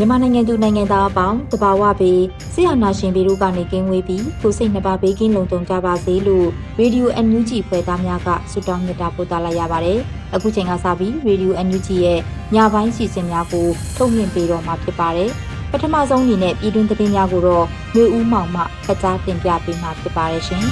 [0.00, 2.20] မြန်မာနိုင်ငံသူနိုင်ငံသားအပေါင်းတဘာဝပေး
[2.54, 6.46] ဆရာနာရှင်ပြည်တို့ကနေကင်းဝေးပြီးကိုစိတ်နှပါဘေးကင်းလုံခြုံကြပါစေလို့
[6.78, 9.98] ရေဒီယို NUG ဖွဲ့သားများကဆုတောင်းမေတ္တာပို့သလာရပါတယ်။
[10.34, 12.18] အခုချိန်ကစပြီးရေဒီယို NUG ရဲ့
[12.54, 15.30] ညပိုင်းစီစဉ်များကိုထုတ်လွှင့်ပေးတော့မှာဖြစ်ပါတယ်။
[15.72, 17.64] ပထမဆုံးအနေနဲ့ပြည်တွင်းသတင်းများကိုတော့
[17.94, 20.64] မျိုးဦးမောင်မှဖကြားတင်ပြပေးမှာဖြစ်ပါတယ်ရှင်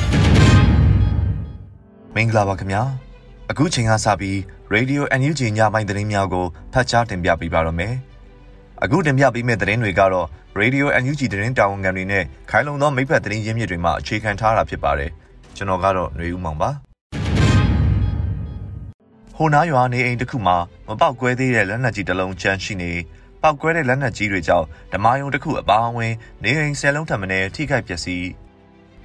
[2.14, 2.82] ။မင်္ဂလာပါခင်ဗျာ။
[3.50, 4.36] အခုချိန်ကစပြီး
[4.74, 7.94] Radio NUG ညပိုင်းသတင်းများကိုဖတ်ကြားတင်ပြပေးပါတော့မယ်။
[8.84, 10.26] အခုတင်ပြပေးမယ့်သတင်းတွေကတော့
[10.60, 15.10] Radio NUG သတင်းတာဝန်ခံတွေနဲ့ခိုင်လုံသောမိဖက်သတင်းရင်းမြစ်တွေမှအခြေခံထားတာဖြစ်ပါတယ်
[15.56, 16.70] ကျွန်တော်ကတော့ຫນွေဦးမောင်ပါ
[19.36, 20.56] ဟိုနားရွာနေအိမ်တစ်ခုမှာ
[20.88, 22.92] မပေါက်ကွဲသေးတဲ့လက်နက်ကြီးတစ်လုံးကျန်ရှိနေ
[23.42, 28.26] ပောက်ကွဲတဲ့လက်နက်ကြီးတွေကြောင့်ဓမာယုံတစ်ခုအပါအဝင်နေအိမ်ဆယ်လုံးထပ်မံထိခိုက်ပျက်စီး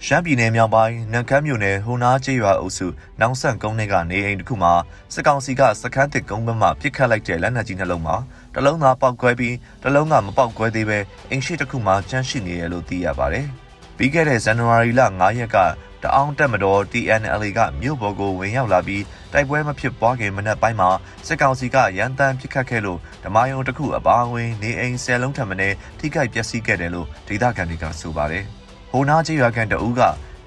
[0.05, 2.87] ရှမ်းပြည်နယ်မြောက်ပိုင်းနန်ခမ်းမြို့နယ်ဟိုနားကျေးရွာအုပ်စု
[3.21, 4.73] နောင်ဆန့်ကုန်းထဲကနေအိမ်တစ်ခုမှာ
[5.13, 8.15] စစ်ကောင်စီကစခန်းတစ်ကုန်းဘက်မှပစ်ခတ်လိုက်တဲ့လက်နက်ကြီးနှလုံးမှာ
[8.55, 13.47] တလုံးသာပောက်ကွဲပြီးတလုံးကမပောက်ကွဲသေးပဲအိမ်ရှိတစ်ခုမှာကျန်းရှိနေရလို့သိရပါတယ်။
[13.97, 15.57] ပြီးခဲ့တဲ့ဇန်နဝါရီလ9ရက်က
[16.03, 19.03] တအောင်တက်မတော် TNL ကမြို့ပေါ်ကိုဝင်ရောက်လာပြီး
[19.33, 20.89] တိုက်ပွဲမဖြစ်ပွားခင်မနက်ပိုင်းမှာ
[21.27, 25.55] စစ်ကောင်စီကရန်တမ်းပစ်ခတ်ခဲ့လို့ဓမာယုံတစ်ခုအပါအဝင်နေအိမ်ဆယ်လုံးထပ်မံ
[25.99, 28.43] ထိခိုက်ပျက်စီးခဲ့တယ်လို့ဒေသခံတွေကဆိုပါတယ်။
[28.91, 30.01] ဟိုနာကြီးရွာကန်တအူးက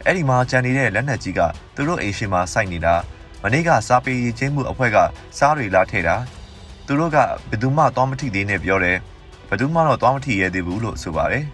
[0.04, 1.40] အဲ့ဒီမှာကြံနေတဲ့လက်နက်ကြီးက
[1.74, 2.94] သူတို့အိမ်ရှိမှာစိုက်နေတာ
[3.42, 4.96] မနေ့ကစားပေးရေးချင်းမှုအဖွဲ့က
[5.38, 6.16] စားတွေလာထဲတာ
[6.86, 7.18] သူတို့က
[7.50, 8.98] ဘယ်သူမှသွားမထိသေးနဲ့ပြောတယ်
[9.48, 11.44] ဘယ်သူမှတော့သွားမထိရသေးဘူးလို့ဆိုပါတယ်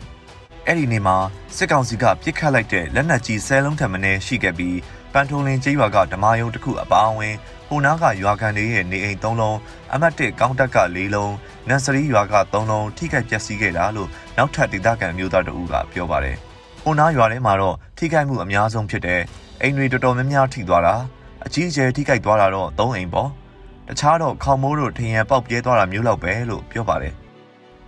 [0.67, 1.17] အဲ့ဒီနေ့မှာ
[1.57, 4.79] စစ်ကောင်စီကပြစ်ခတ်လိုက်တဲ့လက်နက်ကြီးဆဲလုံးထံမင်းရှိခဲ့ပြီး
[5.13, 7.35] ပန်ထုံလင်ကျေးရွာကဓမာယုံတစ်ခုအပါအဝင်
[7.69, 9.59] ဟိုနားကရွာကန်တွေရဲ့နေအိမ်၃လုံး
[9.95, 11.35] အမတ်တစ်ကောင်းတက်က၄လုံး
[11.69, 16.37] နန်စရီရွာက၃လုံးထိခိုက်ပျက်စီးခဲ့တာလို့နောက်ထပ်ဒေသခံမျိုးသားတအူးကပြောပါတယ်။
[16.83, 19.21] ဟိုနားရွာထဲမှာတော့ထိခိုက်မှုအများဆုံးဖြစ်တဲ့
[19.61, 20.95] အိမ်တွေတော်တော်များများထိသွားတာ
[21.47, 23.29] အကြီးအကျယ်ထိခိုက်သွားတာတော့၃အိမ်ပေါ့
[23.93, 27.15] တခြားတော့ခေါမိုးတို့ထင်ရပေါက်ပြဲသွားတာမျိုးလောက်ပဲလို့ပြောပါတယ်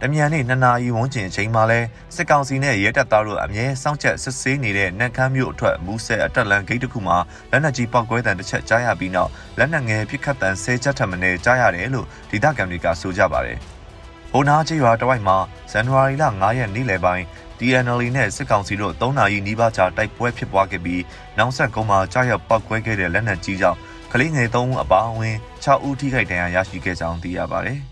[0.00, 1.81] တမြန်နေ့နှစ်နာရီဝန်းကျင်အချိန်မှာလဲ
[2.15, 7.16] စစ်ကောင်စီနဲ့ရဲတပ်သားတို့အမြဲစောင့်ချက်စစ်ဆေးနေတဲ့နက်ခမ်းမြို့အထွတ်မူဆဲအတက်လန်ဂိတ်တစ်ခုမှာ
[7.50, 13.59] လက်နက်ကြီးပောက်ကွဲတံတစ်ချက်ကြားရပြီးနောက်လက်နက်ငယ်ပြစ်ခတ်တံဆဲချက်ထပ်မနေကြားရတယ်လို့ဒေသခံတွေကဆိုကြပါတယ်။
[14.32, 15.36] ဘုံနာချေရွာတဝိုက်မှာ
[15.71, 17.25] ဇန်နဝါရီလ9ရက်နေ့လယ်ပိုင်း
[17.59, 21.03] DNL နဲ့စစ်ကောင်စီတို့3နာရီနီးပါးကြာတိုက်ပွဲဖြစ်ပွားခဲ့ပြီး
[21.38, 23.78] နောက်ဆက်ကုန်းမှာကြားရောက်ပောက်ကွဲခဲ့တဲ့လက်နက်ကြီးကြောင့်
[24.16, 27.78] ကလေးငယ်3ဦးအပါအဝင်6ဦးထိခိုက်ဒဏ်ရာရရှိခဲ့ကြောင်းသိရပါတယ်။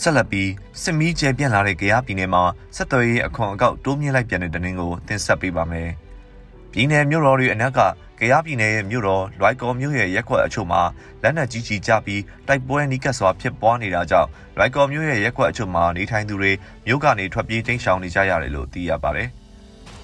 [0.00, 0.50] ဆက်လက်ပြီး
[0.82, 2.42] စစ်မီးကျဲပြန့်လာတဲ့ကြရပြည်နယ်မှာ
[2.76, 5.88] ဆက်သွယ်ရေးအခွန်အကောက်တိုးမြင့်လိုက်ပြန်တဲ့တင်းကိုတင်ဆက်ပေးပါမယ်။
[6.72, 7.80] ပြည်နယ်မြို့တော်တွေအနက်က
[8.20, 10.82] ကယားပြည်နယ်ရဲ့မြို့တော်လွိုက်ကော်မြို့ရဲ့ရက်ကွက်အချို့မှာ
[11.22, 16.52] လက်နက်ကြီးကြီးကြပြီးတိုက်ပွဲနီးကပ်စွာဖြစ်ပွားနေတာကြောင့်လွိုက်ကော်မြို့ရဲ့ရက်ကွက်အချို့မှာနေထိုင်သူတွေ
[16.86, 19.30] မြို့ကနေထွက်ပြေးတိမ်းရှောင်နေကြရတယ်လို့သိရပါတယ်။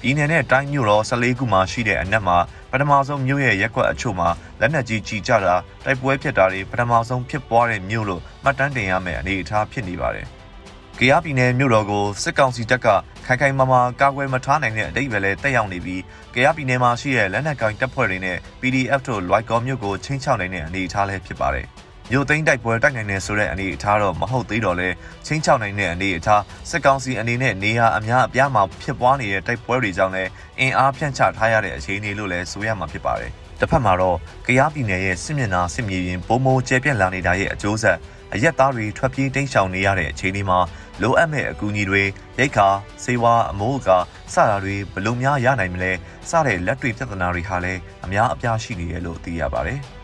[0.01, 2.37] ပြည်နယ်နဲ့တိုင်းမြို့တော်14ခုမှာရှိတဲ့အနက်မှာ
[2.73, 4.29] ပထမဆုံးမြို့ရဲ့ရက်ကွက်အချို့မှာ
[4.61, 10.27] လက်နက်ကြီးကြီးကြတာတိုက်ပွဲဖြစ်တာတွေပထမဆုံးဖြစ်ပွားတဲ့မြို့လို့မှတ်တမ်းတင်ရမယ့်အနေအထားဖြစ်နေပါတယ်။
[10.99, 12.87] ကယားပြည်နယ်မြို့တော်ကိုစစ်ကောင်စီတပ်က
[13.27, 16.03] ခိုင်ခိုင်မာမာကာကွယ်မထားနိုင်တဲ့အတိတ်ပဲလဲတက်ရောက်နေပြီး
[16.35, 21.69] ကယားပြည်နယ်မှာရှိတဲ့လက်နက်ကိုင်တပ်ဖွဲ့တွေနဲ့ PDF တို့လွိုက်ကော်မြို့ကိုချင်းချောက်နိုင်တဲ့အနေအထားလဲဖြစ်ပါတယ်။
[22.13, 24.89] မြို့သိမ်းတိုက်ပွဲတိုက်နိုင်နေဆိုတဲ့အနေအထားတော့မဟုတ်သေးတော့လဲ
[25.27, 30.25] ချင်းချောက်နိုင်တဲ့အနေအထားစစ်ကောင်စီအနေနဲ့နေရာအများအပြားမှာဖြစ်ပွားနေတဲ့တိုက်ပွဲတွေကြောင့်လဲ
[30.61, 34.17] အင်အားဖြန့်ချထားရတဲ့အခြေအနေလို့လဲဆိုရမှာဖြစ်ပါတယ်။တစ်ဖက်မှာတော့
[34.47, 37.99] ကယားပြည်နယ်ရဲ့စစ်မျက်နှာစစ်မြေပြင်ပုံမကျဲပြန့်လာနေတာရဲ့အကျိုးဆက်
[38.35, 40.59] အရက်သားတွေထွက်ပြေးတိမ်းရှောင်နေရတဲ့အခြေအနေမှာ
[41.03, 42.03] လိုအပ်မဲ့အကူအညီတွေ
[42.39, 42.69] ရိတ်ခါ
[43.05, 43.99] စေဝါအမိုးအကာ
[44.33, 45.93] စတာတွေဘယ်လိုများရနိုင်မလဲ
[46.31, 49.81] စတဲ့လက်တွေ့ပြဿနာတွေဟာလည်းအများအပြားရှိနေရလို့သိရပါတယ်။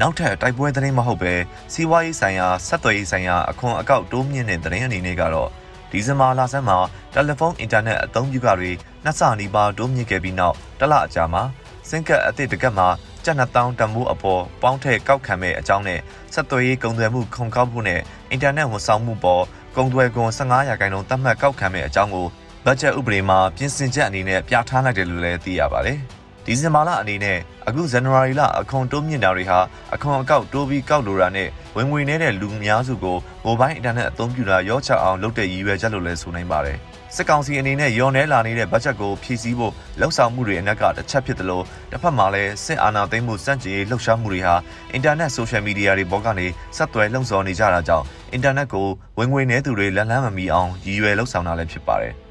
[0.00, 1.32] နောက်ထပ်တိုက်ပွဲသတင်းမဟုတ်ပဲ
[1.72, 5.48] စီးပွားရေးဆိုင်ရာဆက်သွယ်ရေးဆိုင်ရာအခွန်အကောက်တိုးမြင့်တဲ့သတင်းအနေနဲ့ကတော့
[5.90, 6.78] ဒီဇင်ဘာလဆန်းမှာ
[7.14, 8.70] တယ်လီဖုန်းအင်တာနက်အသုံးပြုကတွေ
[9.04, 11.42] နှစ်ဆနီးပါးတိုးမြင့်ခဲ့ပြီးနောက်တစ်လအကြာမှာ
[11.88, 12.88] စင်ကတ်အသစ်တကက်မှာ
[13.24, 16.00] ကျပ်2000တန်မိုးအပေါ်ပေါင်းထည့်ကောက်ခံမဲ့အကြောင်းနဲ့
[16.34, 18.00] ဆက်သွယ်ရေးကုန်သွယ်မှုခုံကောက်မှုနဲ့
[18.30, 19.42] အင်တာနက်ဝန်ဆောင်မှုပေါ်
[19.76, 22.26] ကုန်သွယ်ခွန်15ရာခိုင်နှုန်းသတ်မှတ်ကောက်ခံမဲ့အကြောင်းကို
[22.64, 26.00] ဘတ်ဂျက်ဥပဒေမှာပြင်ဆင်ချက်အနေနဲ့ပြဋ္ဌာန်းလိုက်တယ်လို့လည်းသိရပါတယ်။
[26.46, 27.38] ဒီဇင်ဘာလအနေနဲ့
[27.68, 29.58] အခုဇန်နဝါရီလအခွန်တိုးမြင့်တာတွေဟာ
[29.94, 36.78] အခွန်အကောက်တိုးပြီးကောက်လိုတာနဲ့ဝင်ငွေနေတဲ့လူများစုကိုမိုဘိုင်းအင်တာနက်အသုံးပြုတာရောချအောင်လုပ်တဲ့ရည်ရွယ်ချက်လို့လည်းဆိုနိုင်ပါတယ်။
[37.14, 44.54] စစ်ကောင်စီအနေနဲ့ရော်နဲလာနေတဲ့ဘတ်ဂျက်ကိုဖြည့်ဆည်းဖို့လှုံ့ဆော်မှုတွေအနက်ကတစ်ချက်ဖြစ်တယ်လို့တစ်ဖက်မှာလည်းစစ်အာဏာသိမ်းမှုစန့်ကျင်ရေးလှုပ်ရှားမှုတွေဟာ
[44.92, 46.46] အင်တာနက်ဆိုရှယ်မီဒီယာတွေဘောကနေ
[46.76, 48.88] ဆက်သွယ်လှုံ့ဆော်နေကြတာကြောင့်အင်တာနက်ကို
[49.18, 52.14] ဝင်ငွေနေသူတွေလန်လန်းမမီအောင်ရည်ရွယ်လှုံ့ဆော်တာလည်းဖြစ်ပါတယ်။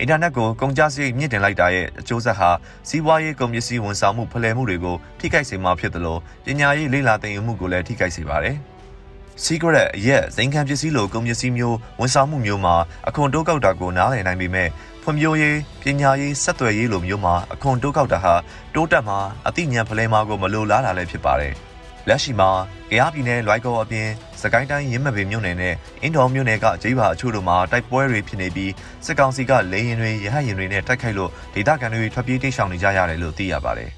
[0.00, 2.50] အင်တာနက်ကိုကုန်ကျစရိတ်မြင့်တင်လိုက်တာရဲ့အကျိုးဆက်ဟာ
[2.88, 8.56] စီးပွားရေးကုန်ပစ္စည်းဝန်ဆောင်မှုဖလှယ်မှုတွေကိုထိခိုက်စေမှာဖြစ်တယ်လို့ပညာရေးလေ့လာသင်ယူမှုကိုလည်းထိခိုက်စေပါတယ်။
[9.44, 12.74] Secret အရက်ဇိမ်ခံပစ္စည်းလိုကုန်ပစ္စည်းမျိုးဝန်ဆောင်မှုမျိုးမှာ
[13.08, 14.68] အခွန်တိုးကောက်တာကိုနားလည်နိုင်ပေမဲ့
[15.02, 18.34] ဖွံ့ဖြိုးရေးပညာရေးဆက်သွယ်ရေးလိုမျိုးမှာအခွန်တိုးကောက်တာဟာ
[18.74, 21.54] တိုးတက်မှာအသိဉာဏ်ဖလှယ်မှာကိုမလိုလားတာလည်းဖြစ်ပါတယ်။
[22.08, 22.50] လက်ရှိမှာ
[22.90, 24.08] ကယားပြည်နယ်လွိုက်ကောအပြင်
[24.40, 28.72] စကိုင်းတိုင်းရင်းမပင်မြို့နယ်နဲ့အင်းတော်မြို့နယ်ကဂျိမ်းပါအချို့တို့မှာတိုက်ပွဲတွေဖြစ်နေပြီး
[29.06, 33.90] စစ်ကောင်စီကလေရင်တွေရဟတ်ရင်တွေနဲ့တိုက်ခိုက်လို့ဒေသခံတွေထွက်ပြေးတိတ်ရှောင်နေကြရတယ်လို့သိရပါတယ်။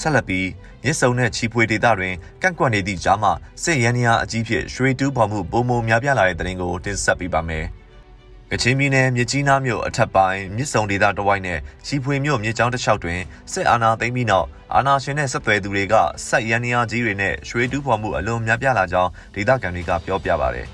[0.00, 0.46] ဆက်လက်ပြီး
[0.86, 3.32] ရစ်စုံတဲ့ချီဖွေဒေသတွင်ကန့်ကွက်နေသည့်ကြားမှာ
[3.62, 7.66] စစ်ရန်နီယာအကြီးဖြစ်ရွှေတူးဖော်မှုပုံမများပြားလာတဲ့တဲ့ရင်ကိုတင်ဆက်ပေးပါမယ်။
[8.54, 13.20] ကချင်ပြည်နယ်မြစ်ကြီးနားမြို့အထက်ပိုင်းမြစ်စုံဒေသတဝိုက်နဲ့ချီဖွေမြို့မြစ်ကြောင်းတစ်လျှောက်တွင်
[13.52, 15.94] စစ်အာဏာသိမ်းပြီးနောက်အာဏာရှင်နဲ့ဆက်သွယ်သူတွေက
[16.28, 20.66] ဆက်ရန်နီယာကြီးတွေနဲ့ရွှေတူးဖော်မှုအလွန်များပြားလာကြောင်းဒေသခံတွေကပြောပြပါတယ်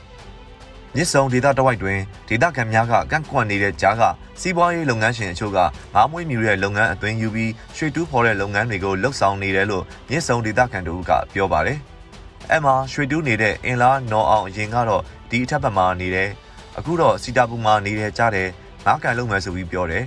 [0.97, 1.99] ။မြစ်စုံဒေသတဝိုက်တွင်
[2.29, 4.03] ဒေသခံများကကန့်ကွက်နေတဲ့ကြားက
[4.41, 5.59] စီးပွားရေးလုပ်ငန်းရှင်အချို့က
[5.95, 11.79] ငါးမွေးမြူတဲ့လုပ်ငန်းအသွင်ယူပြီးရွှေတူးဖော်တဲ့လုပ်ငန်းတွေကိုလှုပ်ဆောင်နေတယ်လို့မြစ်စုံဒေသခံတို့ကပြောပါတယ်။
[12.51, 16.29] အဲ့မှာရွှေတူးနေတဲ့အင်လားနော်အောင်အရင်ကတော့ဒီအထက်ဘက်မှာနေတဲ့
[16.79, 18.49] အခုတော့စီတာပူမှာနေတယ်ကြားတယ်
[18.87, 20.05] ငါးကန်လုံးမယ်ဆိုပြီးပြောတယ်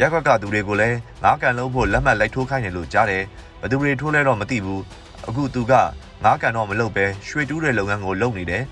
[0.00, 3.22] ရက်ကွက်ကသူတွေကိုလည်းငါးကန်လုံးဖို့လက်မှတ်လိုက်ထိုးခိုင်းတယ်လို့ကြားတယ်
[3.60, 4.82] ဘယ်သူတွေထိုးလဲတော့မသိဘူး
[5.28, 5.72] အခုသူက
[6.24, 8.64] ငါးကန်တော့မလုပ်ပဲရွှေတူးတဲ့လုပ်ငန်းကိုလုပ်နေတယ်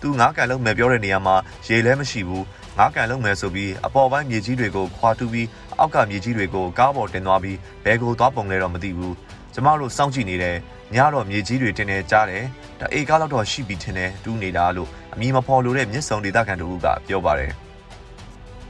[0.00, 1.36] သူငါးကန်လုံးမယ်ပြောတဲ့နေရာမှာ
[1.66, 2.44] ရေလည်းမရှိဘူး
[2.78, 5.48] ငါးကန်လုံးမယ်ဆိုပြီးအပေါ်ပိုင်းမြေကြီးတွေကိုခွာတူးပြီး
[5.78, 9.14] အောက်ကမြေကြီးတွေကိုကားပေါ်တင်သွားပြီးဘဲကိုသွားပုံလဲတော့မသိဘူး
[9.54, 10.56] ကျမတို့စောင့်ကြည့်နေတယ်
[10.94, 12.44] ညတော့မြေကြီးတွေတင်နေကြားတယ်
[12.80, 17.52] တအေကားလောက်တော့ရှိပြီထင်တယ်တူးနေတာလို့ အမည်မဖော်လို့တဲ့မြစ်ဆုံဒေသခံတို့ကပြောပါတယ်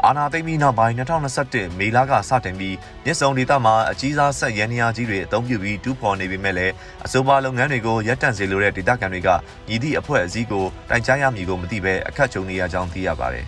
[0.06, 0.94] အာနာသိမ့်ပြီးနောက်ပိုင်း
[1.38, 6.72] 2021မေလကစတင်ပြီးမြစ်ဆုံဒေသမှာအကြီးစားဆက်ရန်နီယာကြီးတွေအသုံးပြုပြီးတူးဖော်နေပေမဲ့လည်း
[7.04, 9.28] အဆိုပါလုပ်ငန်းတွေကိုရပ်တန့်စေလိုတဲ့ဒေသခံတွေက
[9.68, 13.46] ညီသည့်အဖွဲ့အစည်းကိုတိုင်ကြားရမည်ကိုမသိဘဲအခက်ကြုံနေရကြောင်းသိရပါတယ်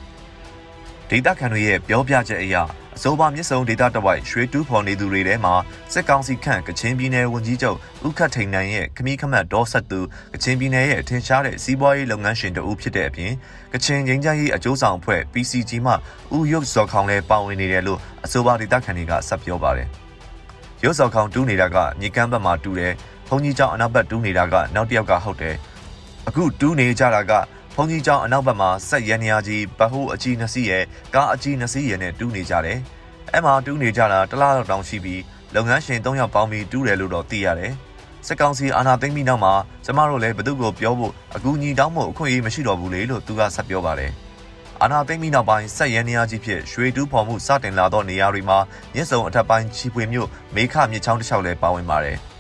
[1.11, 2.57] ။ဒေသခံတွေရဲ့ပြောပြချက်အရ
[2.97, 5.55] အဆိုပါမြစ်ဆုံဒေသတဝိုက်ရွှေတူးဖော်နေသူတွေထဲမှာ
[5.93, 10.01] စစ်ကောင်စီခန့်ကချင်ပြည်နယ်ဝန်ကြီးချုပ်ဦးခတ်ထိန်နိုင်ရဲ့ခမီးခမတ်ဒေါ်ဆက်သူ
[10.35, 13.33] ကချင်ပြည်နယ်ရဲ့အထင်ရှားတဲ့စီးပွားရေးလုပ်ငန်းရှင်တဦးဖြစ်တဲ့အပြင်
[13.73, 15.93] ကချင်ငင်းချမ်းရေးအကျိုးဆောင်အဖွဲ့ PCG မှ
[16.37, 19.89] ဦးရုပ်စော်ခေါင်လည်းပါဝင်နေတယ်လို့အဆိုပါဒေသခံတွေကဆက်ပြောပါတယ်။
[20.85, 22.93] ရုပ်စော်ခေါင်တူးနေတာကမြေကမ်းဘက်မှာတူတယ်။
[23.29, 25.55] ဘုံကြီးကျောင်းအနောက်ဘက်တူးနေတာကနောက်တစ်ယောက်ကဟုတ်တယ်။
[26.29, 27.33] အခုတူးနေကြတာက
[27.77, 30.85] ဘုံကြီးကျောင်းအနောက်ဘက်မှာဆက်ရန်နေရကြီးဗဟုအကြီးနှစ်စီးရဲ့
[31.15, 32.79] ကားအကြီးနှစ်စီးရဲ့နဲ့တူးနေကြတယ်။
[33.33, 35.23] အဲ့မှာတူးနေကြတာတလားတော့တောင်ရှိပြီး
[35.55, 37.73] လုပ်ငန်းရှင်၃ယောက်ပေါင်းပြီးတူးတယ်လို့တော့သိရတယ်။
[38.27, 39.55] စက်ကောင်စီအာဏာသိမ်းပြီးနောက်မှာ
[39.85, 44.11] ကျမတို့လည်းဘသူ့ကိုပြောဖို့အကူအညီတောင်းဖို့အခွင့်အရေးမရှိတော့ဘူးလေလို့သူကဆက်ပြောပါတယ်။
[44.83, 48.59] အာနာသိမ့်ပြီးနောက်ပိုင်းဆက်ရန်နေရာကြီးဖြစ်ရွှေတူးဖော်မှုစတင်လာသောနေရာတွေမှာ
[48.95, 52.19] မြစ်စုံအထက်ပိုင်းချီပွေမြို့မေခမြစ်ချောင်းတစ်လျှောက်လည်းပါဝင်ပါတယ်။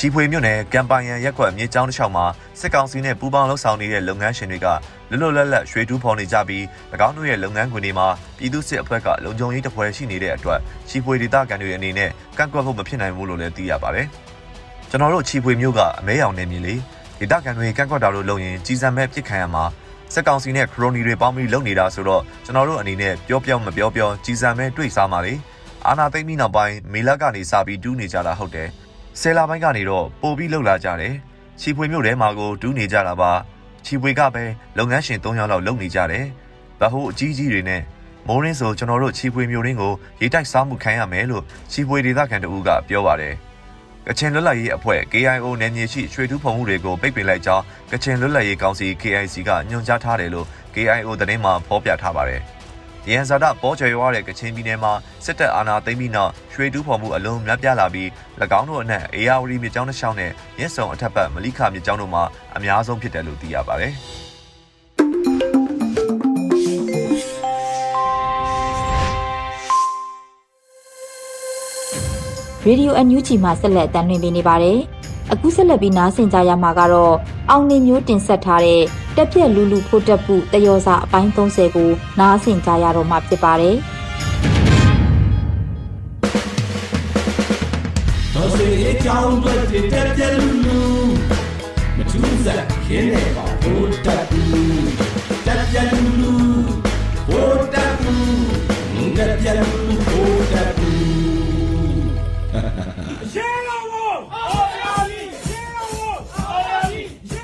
[0.00, 2.26] ချီဖွေမြို့နယ်ကံပိုင်ရန်ရက်ကွက်မြေကျောင်းတစ်လျှောက်မှာ
[2.60, 4.66] စစ်ကောင်စီနဲ့ပူးပေါင်းလှုပ်ဆောင်နေတဲ့လုပ်ငန်းရှင်တွေက
[5.10, 6.62] လွတ်လွတ်လပ်လပ်ရွှေတူးဖော်နေကြပြီး၎
[7.06, 8.08] င်းတို့ရဲ့လုပ်ငန်းခွင်တွေမှာ
[8.38, 14.06] ပြည်သူစစ်အဖွဲ့ကလုံခြုံရေးတပ်ဖွဲ့ရှိနေတဲ့အတွက်ချီဖွေဒေသခံတွေအနေနဲ့ကန့်ကွက်ဖို့မဖြစ်နိုင်ဘူးလို့လည်းသိရပါတယ်။
[14.90, 16.74] ကျွန်တော်တို့ချီဖွေမြို့ကအမဲရောင်နေမြေလေ
[17.18, 19.64] ဒေသခံတွေကန့်ကွက်တာလို့လုပ်ရင်ကြီးစံမဲ့ပြစ်ခံရမှာ
[20.14, 25.34] စစ်ကောင်စီနဲ့ခရိုနီတွေပေါင်းပြီးလုပ်နေတာဆိုတော့ကျွန်တော်တို့အနေနဲ့ပြောပြောမပြောပြောကြီးစံမဲ့တွေ့စားမှာလေ
[25.86, 28.68] အာနာသိမ့်ပြီးနောက်ပိုင်းမေလကနေစပြီးတူးနေကြတာဟုတ်တယ်
[29.20, 31.14] ဆယ်လပိုင်းကနေတော့ပို့ပြီးလှုပ်လာကြတယ်
[31.60, 33.32] ချီဖွေမြို့ထဲမှာကိုတူးနေကြတာပါ
[33.84, 34.44] ချီဖွေကပဲ
[34.78, 36.24] လုပ်ငန်းရှင်၃ယောက်လောက်လုပ်နေကြတယ်
[36.80, 37.82] ဗဟိုအကြီးကြီးတွေနဲ့
[38.28, 43.34] မိုးရင်းဆိုကျွန်တော်တို့ချီဖွေမြို့ရင်းကိုရေတိုက်စားမှုခံရမယ်လို့ချီဖွေဒေသခံတဦးကပြောပါတယ်
[44.06, 52.42] ကချင်လွတ်လပ်ရေးအဖွဲ့ KIO နယ်မြေရှိရွှေတူးဖုံမှုတွေကိုပိတ်ပင်လိုက်ကြောင်းကချင်လွတ်လပ်ရေးကောင်စီ KIC ကညွှန်ကြားထားတယ်လို့ KIO သတင်းမှာဖော်ပြထားပါတယ်။
[53.10, 54.92] ရန်ဇာဒပေါ်ချေရွာတဲ့ကချင်ပြည်နယ်မှာ
[55.24, 58.08] စစ်တပ်အာဏာသိမ်းပြီးနောက်ရွှေတူးဖော်မှုအလုံးများပြားလာပြီး၎
[58.58, 62.22] င်းတို့အနက်အေယာဝတီမြစ်ကြောင်းတစ်လျှောက်နဲ့မြစ်ဆုံအထက်ဘက်မလိခမြစ်ကြောင်းတို့မှာ
[62.56, 63.92] အများဆုံးဖြစ်တယ်လို့သိရပါတယ်။
[72.64, 74.78] ရေဒီယိုအန်ယူဂျီမှာဆက်လက်တင်ပြနေပါတယ်။
[75.32, 77.14] အခုဆက်လက်ပြီးနားဆင်ကြရမှာကတော့
[77.50, 78.82] အောင်နေမျိုးတင်ဆက်ထားတဲ့
[79.16, 83.76] တက်ပြက်လူလူဖို့တက်ဖို့တယောစာအပိုင်း30ကိုနားဆင်ကြရတော့မှာဖြစ်ပါတယ်။
[89.04, 89.54] ကြောင်းတွေ
[89.92, 90.78] တက်ပြက်လူလူ
[91.96, 94.24] မထူးစားခင်းနေပါဘိုးတက်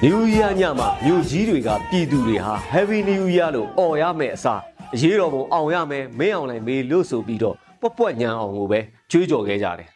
[0.04, 4.60] New Year ညမှာမြို့ကြီးတွေကပြည်သူတွေဟာ Happy New Year လို့អော်ရမယ်အစား
[4.94, 8.80] အရေးတော်ပုံအောင်ရမယ်မင်းအောင်လိုက်မေးလို့ဆိုပြီးတော့ပွက်ပွက်ညံအောင်ကိုပဲ
[9.10, 9.88] ကြွေးကြော်ခဲ့ကြတယ်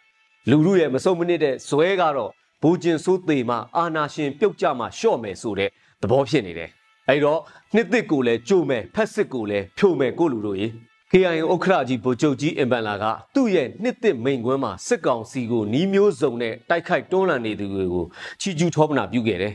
[0.50, 2.30] လူလူရဲ့မစုံမနစ်တဲ့ဇွဲကတော့
[2.62, 5.70] ဘူကျင်ဆိုးသေးမှအာနာရှင်ပြုတ်ကြမှရှော့မယ်ဆိုတဲ့
[6.02, 6.70] သဘောဖြစ်နေတယ်
[7.08, 7.40] အဲ့တော့
[7.74, 10.66] နှစ်သစ်ကိုလည်းကြိုမယ်ဖက်စစ်ကိုလည်းဖြိုမယ်ကိုလူတို့ရေ
[11.12, 18.04] KIA ဥက္ခရာကြီးဗိုလ်ချုပ်ကြီးအင်ပန်လာကသူ့ရဲ့နှစ်သစ်မိန်ကွန်းမှာစစ်ကောင်စီကိုနီးမျိုးစုံနဲ့တိုက်ခိုက်တွန်းလှန်နေသူတွေကို
[18.40, 19.54] ချီကျူးထောပနာပြုခဲ့တယ်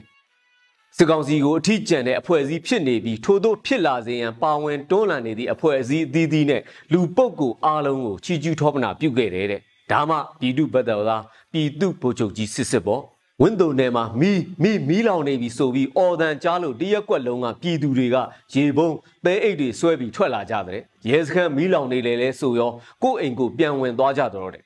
[0.98, 6.62] စစ်ကောင်စီကိုအထီးကျန်တဲ့အဖွဲ့အစည်းဖြစ်နေပြီးထို့သောဖြစ်လာစေရန်ပါဝင်တွန်းလှန်နေသည့်အဖွဲ့အစည်းအသီးသီးနဲ့
[6.94, 11.24] လူပုတ်ကိုအားလုံးကိုချီကျူးထောပနာပြုခဲ့တယ်တဲ့ဒါမှပြည်သူဘက်တော်သား
[11.54, 13.02] ပြည်သူဗိုလ်ချုပ်ကြီးစစ်စစ်ပေါ့
[13.42, 18.16] ဝင်းတုံနယ်မှာမီးမီးမီးလောင်နေပြီဆိုပြီးအော်တန်ကြားလို့တရက်ကွက်လုံးကပြည်သူတွေက
[18.54, 18.96] ရေပုံး
[19.26, 22.72] သဲအိတ်တွေဆွဲပြီးထွက်လာကြတဲ့ရဲစခန်းမီးလောင်နေလေလဲဆိုရော
[23.04, 24.64] ကိုယ့်အိမ်ကိုပြန်ဝင်သွားကြတော့တဲ့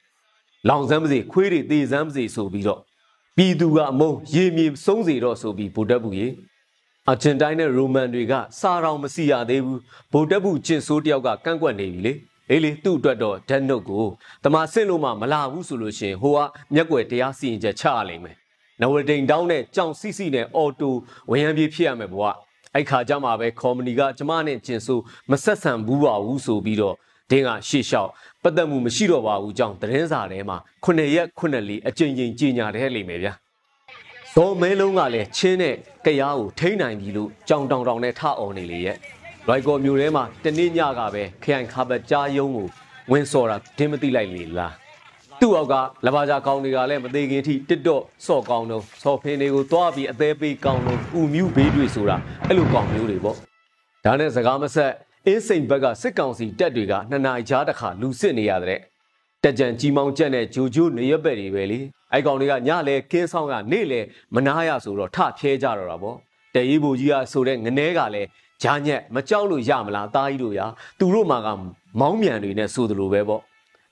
[0.70, 2.82] လောင်စမ်းပါစေခွေးတွေသေစမ်းပါစေဆိုပြီးတော့
[3.39, 6.34] ပြည်သူကအမုန်းရေမြေစုံးစေတော့ဆိုပြီးဗိုလ်တပ်ဘူးကြီး
[7.10, 12.13] အာဂျင်တိုင်းနဲ့ရိုမန်တွေကစာတော်မစီရသေးဘူးဗိုလ်တပ်ဘူးကျင်ဆိုးတယောက်ကကန့်ကွက်နေပြီလေ
[12.50, 14.06] အေးလေသူ့အတွက်တော့ဓာတ်နုတ်ကို
[14.44, 16.39] တမဆင့်လို့မှမလာဘူးဆိုလို့ရှင်ဟိုက
[16.74, 18.36] မျက်ွယ်တရားစီရင်ချက်ချရလိမ့်မယ်
[18.82, 20.94] နဝတိန်တောင်းနဲ့ကြောင်စီစီနဲ့အော်တို
[21.29, 22.29] ဝရံပြေးဖြစ်ရမယ်ဘွာ
[22.75, 25.01] အဲ့ခါကျမှပဲကော်မတီကကျမနဲ့ကျင်ဆိုး
[25.32, 26.96] မဆက်ဆံဘူးပါဘူးဆိုပြီးတော့
[27.30, 28.10] ဒင်းကရှေ့လျှောက်
[28.44, 33.34] ပတ်သက်မှုမရှိတော့ပါဘူးကြောင့်သတင်းစာထဲမှာ9ရက်9လီအကြိမ်ကြိမ်ကြီးညာတဲ့လိမ့်မယ်ဗျာ
[34.34, 38.98] ဇော်မဲလုံးကလည်းချင်းနဲ့ကြရားကိုထိန်းနိုင်ပြီလို့ကြောင်တောင်တောင်နဲ့ထအော်နေလေရဲ့
[39.48, 42.68] ရိုက်ကော်မျိုးထဲမှာတနေ့ညကပဲခရိုင်ခါဘတ်ကြားယုံကို
[43.12, 44.74] ဝင်းစော်တာဒင်းမသိလိုက်လေလား
[45.42, 52.18] သူ့အောက်ကလဘာကြာကောင်းတွေကလည်းမသေးခင်ထိတစ်တော့စော့ကောင်းတော့စော်ဖင်းတွေကိုသွားပြီးအသေးပေးကောင်းတော့ဥမြူဘေးတွေဆိုတာ
[52.48, 53.36] အဲ့လိုကောင်းမျိုးတွေပေါ့
[54.06, 54.92] ဒါနဲ့စကားမဆက်
[55.30, 58.80] အင်းစိန်ဘက်ကစစ်ကောင်စီတက်တွေကနှစ်နာရီကြားတစ်ခါလူစစ်နေရတဲ့
[59.44, 61.80] တက်ကြံကြီးမောင်ကျက်နဲ့ဂျိုဂျိုနေရက်ပဲတွေပဲလေ
[62.14, 64.00] အဲ့ကောင်တွေကညလဲကင်းဆောင်ကနေ့လဲ
[64.36, 66.18] မနာရဆိုတော့ထဖျဲကြတော့တာပေါ့
[66.54, 68.28] တရီဘူကြီးကဆိုတဲ့ငနဲကလည်း
[68.64, 70.66] ဂျာညက်မကြောက်လို့ရမလားတားကြီးတို့ရာ
[71.00, 71.48] သူတို့မှာက
[72.00, 73.42] မောင်းမြန်တွေနဲ့ဆိုသလိုပဲပေါ့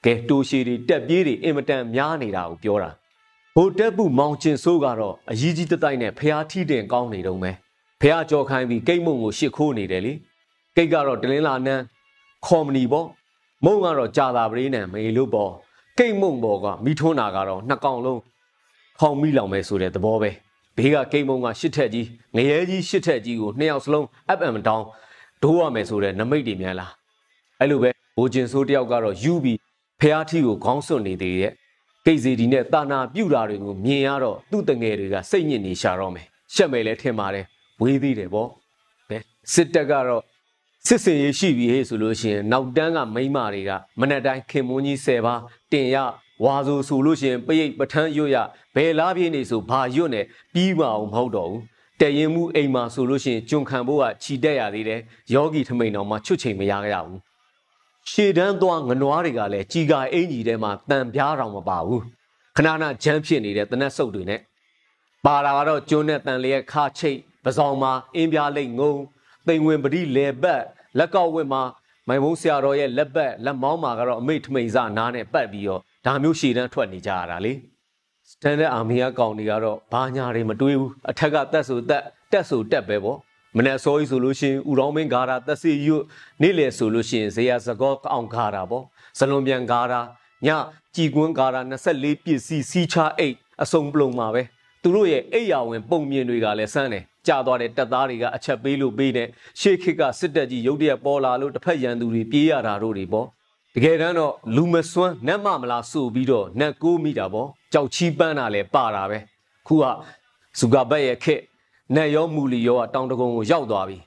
[0.05, 2.89] ကဲတိုးရှည်တွေတက်ပြေးတွေအင်မတန်များနေတာကိုပြောတာ
[3.55, 7.55] ဟိုတက်ဘူးမောင်ကျင်ဆိုးကတော့အကြီးကြီးတတိုက်နဲ့ဖျားထီးတင်ကောင်းနေတော့မယ်
[8.01, 10.13] ဖះကြော်ခိုင်းပြီးကိတ်မုံကိုရှစ်ခိုးနေတယ်လေ
[10.75, 11.83] ကိတ်ကတော့တလင်းလာနန်း
[12.45, 13.07] ခေါ်မနီပေါ့
[13.65, 15.51] မုံကတော့ကြာသာပရိနံမေလို့ပေါ့
[15.99, 18.21] ကိတ်မုံပေါ်ကမိထွန်းတာကတော့နှစ်ကောင်လုံး
[18.99, 20.31] ခေါင်းမိလောင်ပဲဆိုတဲ့သဘောပဲ
[20.77, 24.83] ဘေးကကိတ်မုံကရှစ်ထက်ကြီးငရဲကြီးရှစ်ထက်ကြီးကိုနှစ်ယောက်စလုံး up and down
[25.43, 26.91] ဒိုးရမယ်ဆိုတဲ့နမိတ်တွေများလား
[27.59, 29.57] အဲ့လိုပဲဘိုဂျင်ဆိုးတယောက်ကတော့ယူပြီး
[29.99, 31.51] ဖះထီကိုခေါင်းစွန့်နေသေးရဲ့
[32.05, 37.45] ကိတ်စီဒီနဲ့တာနာပြူတာတွေကိုမြင်ရတော့သူ့တငယ်တွေကစိတ်ညစ်နေရှာတော့မယ်ရှက်မယ်လဲထင်ပါတယ်
[37.81, 38.49] ဝေးသေးတယ်ပေါ့
[39.09, 39.21] ဘယ်
[39.53, 40.21] စစ်တပ်ကတော့
[40.87, 45.97] စစ်စင်ရေးရှိပြီဟေ့ဆိုလို့ရှိရင်နောက်တန်းကမိန်းမတွေကမနက်တိုင်းခင်မွန်းကြီး10ပါးတင်ရ
[46.43, 48.37] ဝါဆိုဆိုလို့ရှိရင်ပရိတ်ပထန်းရွတ်ရ
[48.75, 50.21] ဘယ်လားပြင်းနေဆိုဘာရွတ်နေ
[50.53, 51.61] ပြီးမအောင်မဟုတ်တော့ဘူး
[52.01, 54.99] တရင်မှုအိမ်မှာဆိုလို့ရှိရင်ကျွန်ခံဖို့ကခြိတက်ရသေးတယ်
[55.33, 57.19] ယောဂီထမိန်တော်မှာချွတ်ချိန်မရကြရဘူး
[58.11, 62.01] ရှေတန်းသွားငနွားတွေကလည်းကြီးကာအင်ကြီးထဲမှာတန်ပြားတော်မပါဘူး
[62.55, 64.39] ခဏခဏဂျမ်းဖြစ်နေတဲ့တနက်ဆုပ်တွေနဲ့
[65.25, 68.93] ပါလာကတော့ကျွန်းနဲ့တန်လျက်ခါချိတ်ပဇောင်မှာအင်းပြားလိတ်ငုံ
[69.47, 70.61] တိမ်ဝင်ပတိလေပတ်
[70.99, 71.63] လက်ကောက်ဝက်မှာ
[72.07, 77.53] မိုင်မုံဆရာတော်ရဲ့လက်ပတ်လက်မောင်းမှာကတော့အမိတ်ထမိန်စနားနဲ့ပတ်ပြီးတော့ဒါမျိုးရှည်တန်းထွက်နေကြရတာလေ
[78.29, 83.17] စတန်ဒတ်အာမီယာကောင်တွေကတော့ဘာညာတွေမတွေးဘူးအထက်ကတက်ဆိုတက်တက်ဆိုတက်ပဲပေါ့
[83.57, 85.99] မနေ့စောကြီးဆိုလို့ရှိရင်ဥရောင်းမင်းဂါရာတက်စီရွ
[86.41, 88.83] နေ့လေဆိုလို့ရှိရင်ဇေယစကောအောင်ဂါရာပေါ့
[89.17, 90.01] ဇလွန်ပြန်ဂါရာ
[90.45, 90.47] ည
[90.95, 91.61] ကြည်ကွန်းဂါရာ
[91.93, 94.43] 24ပြည့်စီစီချအိတ်အစုံပလုံမှာပဲ
[94.81, 99.27] သူတို့ရဲ့အိယာဝင်ပုံမြင်တွေကလည်းစမ်းတယ် ကြာသွားတဲ့တပ်သားတွေကအချက်ပေးလို့ပေးတဲ့
[99.59, 103.27] ရှေးခေတ်ကစစ်တပ်ကြီးရုတ်တရက်ပေါ်လာလို့တစ်ဖက်ရန်သူတွေပြေးရတာတို့တွေပေါ့
[103.75, 109.19] တကယ်တမ်းတော့လူမစွမ်းနတ်မမလားဆိုပြီးတော့နတ်ကိုးမိတာပေါ့ကြောက်ချီးပန်းတာလည်းပါတာပဲ
[109.67, 109.83] ခုက
[110.59, 111.41] ဇူကာဘက်ရဲ့ခေတ်
[111.95, 113.97] နတ်ရောမူလီရောကတောင်တကုံကိုရောက်သွားပြီ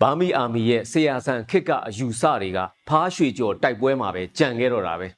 [0.00, 2.58] ဘာမီအာမီရဲ့ဆေယာဆန်ခေတ်ကအယူဆတွေက
[2.88, 5.08] ဖားရွှေကျော်တိုက်ပွဲမှာပဲကြံခဲ့တော့တာပဲ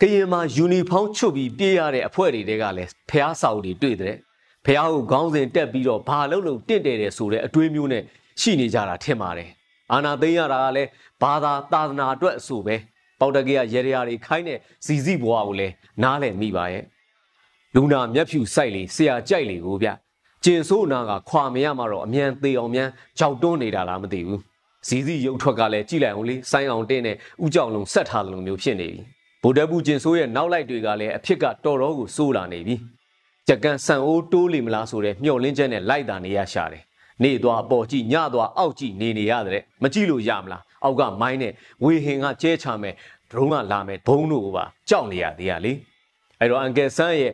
[0.00, 4.14] ကရင်မှာယူနီဖောင်းချွတ်ပြီးပြေးရတဲ့အဖွဲ့တွေတဲကလည်းဖះဆောက်တွေတွေ့တဲ့
[4.66, 8.02] ဖះကိုခေါင်းစဉ်တက်ပြီးတော့ဘာလုံးလုံးတင့်တယ်တယ်ဆိုတဲ့အတွေးမျိုးနဲ့
[8.40, 9.50] ရှိနေကြတာထင်ပါတယ်
[9.92, 10.88] အာနာသိန်းရတာကလည်း
[11.22, 12.76] ဘာသာသာသနာအတွက်အဆိုပဲ
[13.20, 16.84] ပေါတကေကရေရရာတွေခိုင်းတဲ့ဇီဇီဘွားကိုလည်းနားလည်မိပါရဲ့
[17.74, 19.88] လူနာမျက်ဖြူစိုက်လေဆရာကြိုက်လေကိုဗျ
[20.44, 22.88] ကျင်ဆိုးနာကခွာမရမှာတော့အမြန်သေးအောင်မြန်
[23.18, 24.40] ကြောက်တွန်းနေတာလားမသိဘူး
[24.88, 29.02] ဇီဇီရုပ်ထွက်ကလည်းကြည့်လိုက်အောင်လေဆိုင်းအောင်တင်းနဲ့ဥကြောင်လုံးဆက်ထားတယ်လို့မျိုးဖြစ်နေပြီ
[29.42, 32.76] ဗိုလ်တပ်ဘူးကျင်ဆိုးရဲ့နောက်လိုက်တွေကလည်းအဖြစ်ကတော်တော်ကိုစိုးလာနေပြီ
[33.48, 36.82] ကြကန်ဆန်အိုးတိုးလိမလားဆိုတဲ့မျှော်လင့်ချက်နဲ့လိုက်တာနေရရှာတယ်
[37.22, 41.52] နေသွားအပေါ်ကြည့်ညသွားအောက်ကြည့်နေနေရတဲ့မကြည့်လို့ရမလားအောက်ကမိုင်းနဲ့
[41.84, 42.94] ဝေဟင်ကကျဲချမယ်
[43.30, 45.72] ဒရုန်းကလာမယ်ဘုံတို့ကပါကြောက်နေရသေးရလေ
[46.38, 47.32] အဲ့တော့အန်ကယ်ဆန်းရဲ့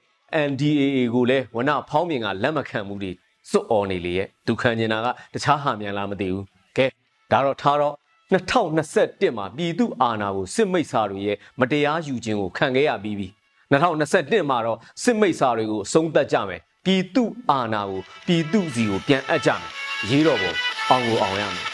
[0.48, 3.12] NDAA ကိုလည်းဝနဖောင်းမြင်ကလက်မခံမှုတွေ
[3.50, 6.44] စွတ်អော်နေလေရဲ့ဒုခံနေတာကတခြားဟာမြန်လားမသိဘူး
[6.76, 6.86] ကဲ
[7.30, 7.94] ဒါတော့ထားတော့
[8.32, 13.28] 2021မှာပြည်သူအာဏာကိုစစ်မိတ်စာတွေရဲ့မတရားယူခြင်းကိုခံခဲ့ရပြီးပြီ
[13.72, 19.70] 2021မှာတော့စစ်မိတ်စာတွေကိုအဆုံးသတ်ကြမယ်ပြည်သူအာဏာကိုပြည်သူစီကိုပြန်အပ်ကြမယ်
[20.10, 20.52] ရေးတော့ပုံ
[20.88, 21.66] အောင်ကိုအောင်ရမယ်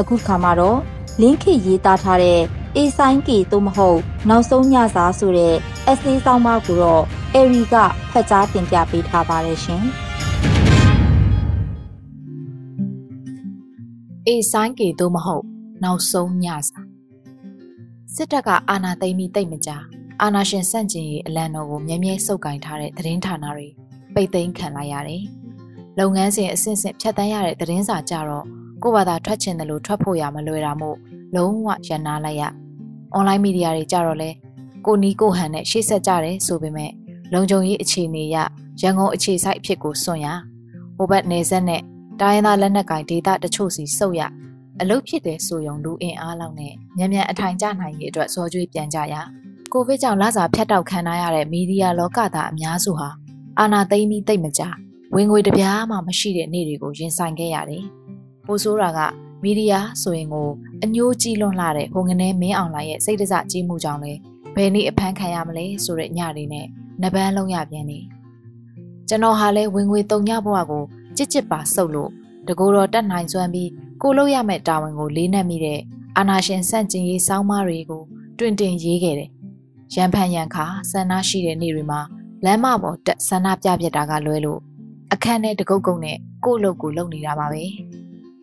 [0.00, 0.78] အခုခါမှာတော့
[1.20, 2.40] လင်းခေရေးသားထားတဲ့
[2.76, 5.54] အေဆိုင်ကီသို့မဟုတ်နောက်ဆုံးညစာဆိုတဲ့
[5.88, 7.02] အစီအဆောင်မကိုတော့
[7.34, 7.74] အေရီက
[8.12, 9.84] ဖတ်ကြားတင်ပြပေးထားပါတယ်ရှင်။
[14.28, 15.44] အေဆိုင်ကီသို့မဟုတ်
[15.84, 16.80] နောက်ဆုံးညစာ
[18.14, 19.70] စစ်တပ်ကအာဏာသိမ်းပြီးတိတ်မကြ
[20.22, 23.68] အာဏာရှင်ဆန့်ကျင်ရေးအလံတော်ကိုမြဲမြဲစုပ်ကင်ထားတဲ့သတင်းဌာနတွေ
[24.14, 25.22] ပိတ်သိမ်းခံလိုက်ရတယ်။
[25.98, 28.44] လုပ်ငန်းစဉ်အဆင့်ဆင့်ဖြတ်တန်းရတဲ့သတင်းစာကြတော့
[28.82, 30.96] ကိုယ့်ဘာသာထွက်ချင်တယ်လို့ထွက်ဖို့ရမလွယ်တာမို့
[31.34, 32.42] လုံးဝရန်နာလိုက်ရ။
[33.16, 34.30] online media တွေကြတော့လဲ
[34.86, 36.90] ကိုနီကိုဟန်နဲ့ရှေ့ဆက်ကြတယ်ဆိုပေမဲ့
[37.32, 38.36] လုံခြုံရေးအခြေအနေရ
[38.80, 40.26] ရန်ကုန်အခြေစိုက်အဖြစ်ကိုစွန့်ရ
[40.96, 41.82] ဟိုဘက်နေဆက်နဲ့
[42.20, 44.22] တိုင်းရင်းသားလက်နက်ကင်ဒေသတချို့စီစုပ်ရ
[44.80, 49.14] အလုတ်ဖြစ်တဲ့ဆိုယုံလူအင်အားလောက်နဲ့မြန်မြန်အထိုင်ကျနိုင်ရေးအတွက်စောကြွေးပြန်ကြရ
[49.72, 53.08] ကိုဗစ်ကြောင့်လစာဖြတ်တောက်ခံရတဲ့မီဒီယာလောကသားအများစုဟာ
[53.58, 54.62] အာနာသိမ့်ပြီးတိတ်မကြ
[55.14, 57.84] ဝင်ငွေတပြားမှမရှိတဲ့နေ့တွေကိုရင်ဆိုင်ခဲ့ရတယ်
[58.46, 59.00] ပိုဆိုးတာက
[59.42, 60.48] မီဒီယာဆိုရင်ကို
[60.84, 64.12] အညိုးကြီးလွန်လာတဲ့ဟိုငနေမင်းအောင်လိုင်ရဲ့စိတ်တစကြီးမှုကြောင့်လဲ
[64.54, 66.66] ဘယ်နည်းအဖမ်းခံရမလဲဆိုတဲ့ညတွေနဲ့
[67.02, 67.98] နပန်းလုံးရပြန်နေ
[69.08, 70.84] ကျွန်တော်ဟာလဲဝင်ငွေတုံညဘဝကို
[71.16, 72.10] ကြစ်ကြစ်ပါစုပ်လို့
[72.46, 73.70] တကူတော်တက်နိုင်စွမ်းပြီး
[74.02, 75.80] ကိုလို့ရမဲ့တာဝန်ကိုလေးနက်မိတဲ့
[76.16, 78.02] အာနာရှင်ဆန့်ကျင်ရေးစောင်းမတွေကို
[78.38, 79.30] တွင်တင်ရေးခဲ့တယ်
[79.94, 82.00] ရန်ဖန်ရန်ခါဆန္ဒရှိတဲ့နေ့တွေမှာ
[82.44, 84.60] လမ်းမပေါ်တက်ဆန္ဒပြပြတာကလွဲလို့
[85.12, 87.64] အခန်းနဲ့တကုတ်ကုတ်နဲ့ကို့လုတ်ကိုလုံနေတာပါပဲ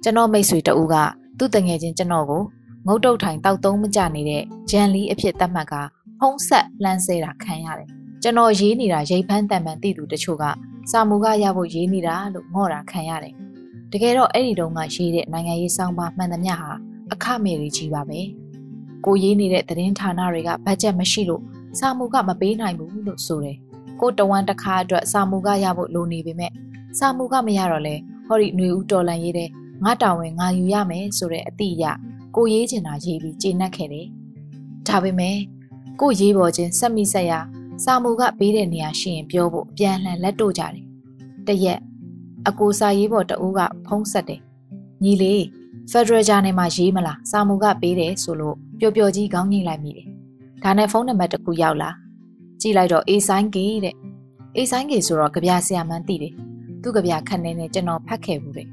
[0.04, 0.96] ကျွန်တော်မိတ်ဆွေတဦးက
[1.38, 2.44] သူ့တငယ်ချင်းကျွန်တော်ကို
[2.88, 5.74] ငုတ်တုတ်ထိုင်တောက်သုံးမကြနေတဲ့ဂျန်လီအဖြစ်သတ်မှတ်က
[6.20, 10.44] ဖုံးဆက်လှမ်းဆဲတာခံရတယ် ကျွန်တော်ရေးနေတာရိတ်ဖန်းတန်ပန်သိသူတချို့က
[10.92, 13.34] စာမူကရဖို့ရေးနေတာလို့ငေါ့တာခံရတယ်
[13.92, 16.72] တကယ်တော့အဲ့ဒီတုန်းကရေးတဲ့နိုင်ငံရေးစောင်းပါမှန်သမျှဟာ
[17.12, 18.20] အခမဲ့ကြီးပါပဲ
[19.06, 21.44] ကိုရေးနေတဲ့သတင်းဌာနတွေကဘတ်ဂျက်မရှိလို့
[21.80, 23.58] စာမူကမပေးနိုင်ဘူးလို့ဆိုတယ်
[24.00, 26.52] ကိုတဝမ်းတစ်ခါအတွက်စာမူကရဖို့လိုနေပေမဲ့
[27.00, 27.96] စာမူကမရတော့လဲ
[28.28, 29.50] ဟောဒီຫນွေဦးတော်လန်ရေးတဲ့
[29.84, 31.86] ငါတောင်ဝင်ငါယူရမယ်ဆိုတဲ့အတိအရ
[32.36, 34.08] ကိုရေးချင်တာရေးပြီးကျေနပ်ခဲ့တယ်
[34.88, 35.38] ဒါပေမဲ့
[36.02, 37.34] ကိုရေးပေါ်ချင်းဆက်မိဆက်ရ
[37.84, 40.86] စာမူကပေးတဲ့နေရာရှိရင်ပြောဖို့အပြန်အလှန်လက်တို့ကြတယ်
[41.48, 41.80] တရက်
[42.48, 44.42] အကိုစာရေးပေါ်တအူးကဖုံးဆက်တယ်
[45.04, 45.46] ညီလေး
[45.92, 50.08] ဖက်ဒရယ်ဂျာနယ်မှာရေးမလားစာမူကပေးတယ်ဆိုလို့ပျော်ပျော်ကြီးခေါင်းငိမ့်လိုက်မိတယ်
[50.64, 51.90] ဒါနဲ့ဖုန်းနံပါတ်တစ်ခုရောက်လာ
[52.62, 53.96] ကြည့်လိုက်တော့အေဆိုင်ကေတဲ့
[54.56, 56.34] အေဆိုင်ကေဆိုတော့ကြပြဆရာမန်းသိတယ်
[56.82, 58.68] သူ့ကြပြခက်နေနေကျွန်တော်ဖတ်ခဲ့ဘူးတဲ့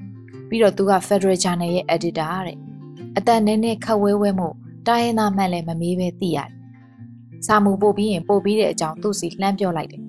[0.48, 2.58] ပြီးတော့သူက Federal Journal ရဲ့ editor တဲ့
[3.16, 4.48] အတန်နဲ့နဲ့ခက်ဝဲဝဲမှု
[4.86, 6.50] တိုင်းရင်းသားမှန်လည်းမမေးပဲသိရတယ်
[7.46, 10.02] စာမူပို့ပြီးရင်ပို့ပြီးတဲ့အကြောင်းသူ့စီလှမ်းပြောလိုက်တယ်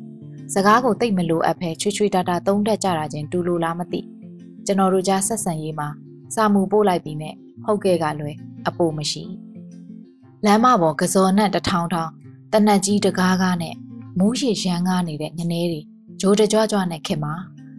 [0.53, 4.01] စကားကိုတိတ်မလိုအပ်ဖဲချွေချွေတာတာသုံးတက်ကြတာချင်းတူလိုလားမသိ
[4.65, 5.87] ကျွန်တော်တို့ကြားဆက်ဆံရေးမှာ
[6.35, 7.33] စာမူပို့လိုက်ပြီးနဲ့
[7.65, 8.35] ဟုတ်ကဲ့ကလွယ်
[8.67, 9.23] အပိုမရှိ
[10.45, 12.11] လမ်းမပေါ်ကစော်နဲ့တထောင်ထောင်
[12.53, 13.75] တနက်ကြီးတကားကားနဲ့
[14.19, 15.81] မူးရှိရန်ကားနေတဲ့ငနေတွေ
[16.21, 17.33] ဂျိုးတကြွကြွနဲ့ခင်မှာ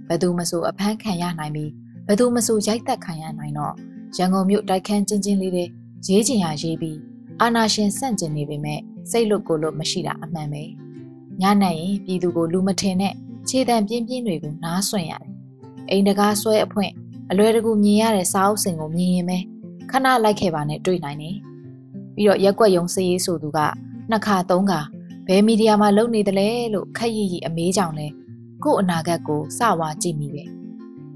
[0.09, 1.71] ဘယ်သူမဆိုအဖမ်းခံရနိုင်ပြီး
[2.07, 3.75] ဘယ်သူမဆိုရိုက်သက်ခံရနိုင်တော့
[4.17, 5.65] ရန်ကုန်မြို့တိုက်ခန်းချင်းချင်းလေးတွေ
[6.07, 6.99] ရေးချင်ရရေးပြီး
[7.41, 10.63] အာနာရှင်ဆန့်ကျင်နေပေမဲ့ စိတ်လွတ်ကိုလွတ်မရှိတာအမှန်ပဲ
[11.41, 13.15] ညနေရင်ပြည်သူကိုလူမထင်တဲ့
[13.49, 15.33] ခြေတံပြင်းပြင်းတွေကိုနားဆွင့်ရတယ်
[15.91, 16.93] အိမ်တကားဆွဲအဖွင့်
[17.31, 19.39] အလွယ်တကူမြင်ရတဲ့စာအုပ်စင်ကိုမြင်ရင်ပဲ
[19.91, 21.37] ခဏလိုက်ခဲ့ပါနဲ့တွေ့နိုင်တယ်
[22.15, 23.59] ပြီးတော့ရက်ွက်ယုံစရေးဆိုသူက
[24.11, 24.81] နှစ်ခါသုံးခါ
[25.27, 28.07] ဘယ်မီဒီယာမှာလုပ်နေတယ်လဲလို့ခက်ရည်ရည်အမေးကြောင်လဲ
[28.65, 30.45] ကို့အနာဂတ်ကိုစဝါကြည့်မိပဲ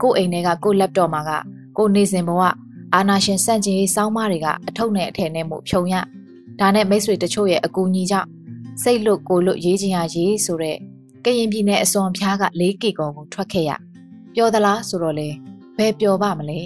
[0.00, 1.30] ကို့အိမ်ထဲကကို့ laptop မှာက
[1.76, 2.42] ကိုနေစဉ်ဘဝ
[2.94, 5.94] အာနာရှင်စန့်ကျင်ရေးစောင်းမတွေကအထုပ်နဲ့အထည်နဲ့မှုဖြုံရ
[6.62, 8.28] ဒါနဲ့မိတ်ဆွေတချို့ရဲ့အကူအညီကြောင့်
[8.82, 10.76] စိတ်လွတ်ကိုလွတ်ရေးချင်ရရေးဆိုတဲ့
[11.24, 13.70] ကရင်ပြည်နယ်အစွန်ဖျားက၄ကီကောကိုထွက်ခဲ့ရ
[14.34, 15.28] ပျော်သလားဆိုတော့လေ
[15.78, 16.60] ဘယ်ပျော်ပါမလဲ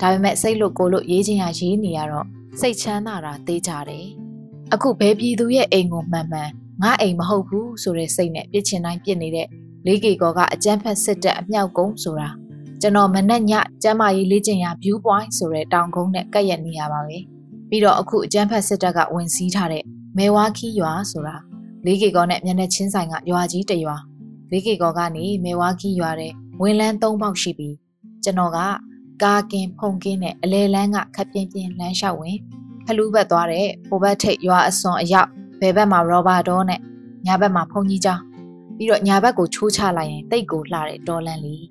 [0.00, 2.26] ဒါပေမဲ့စိတ်လွတ်ကိုလွတ်ရေးချင်ရရေးနေရတော့
[2.60, 4.06] စိတ်ချမ်းသာတာသေးကြတယ်
[4.72, 6.50] အခုဘယ်ပြည်သူရဲ့အိမ်ကိုမှန်မှန်
[6.82, 9.48] ငါအိမ်မဟုတ်ဘူးဆိုတဲ့စိတ်နဲ့ပြစ်ချင်တိုင်းပြစ်နေတဲ့
[9.86, 12.28] လေးကီကောကအကြမ်းဖက်စစ်တပ်အမြောက်ကုန်းဆိုတာ
[12.80, 17.33] ကျွန်တော်မနဲ့ညကျမ်းမာရေးလေ့ကျင့်ရာ view point ဆိုတဲ့တောင်ကုန်းနဲ့ကပ်ရက်နေရပါပဲ
[17.68, 19.84] ပြီးတော့အခုအကျန်းဖက်စစ်တပ်ကဝင်စည်းထားတဲ့
[20.18, 21.36] မဲဝါခီရွာဆိုတာ
[21.84, 23.96] လေးကေကောနဲ့မျက်နှာချင်းဆိုင်ကရွာကြီးတရွာ
[24.50, 27.76] လေးကေကောကနေမဲဝါခီရွာတဲ့ဝင်လန်း၃ပေါက်ရှိပြီး
[28.24, 28.58] ကျွန်တော်က
[29.22, 32.36] ကားကင်းဖုန်ကင်းနဲ့အလဲလန်းကခပ်ပြင်းပြင်းလမ်းလျှောက်ဝင်
[32.86, 35.28] ဖလူးဘက်သွားတဲ့ဟိုဘက်ထိပ်ရွာအစွန်အရောက်
[35.60, 36.80] ဘယ်ဘက်မှာရောဘာဒေါနဲ့
[37.26, 38.22] ညာဘက်မှာဖုန်ကြီးကျောင်း
[38.76, 41.64] ပြီးတော့ညာဘက်ကိုချိုးချလိုက်ရင်တိတ်ကိုလှတဲ့ဒေါ်လန်လေး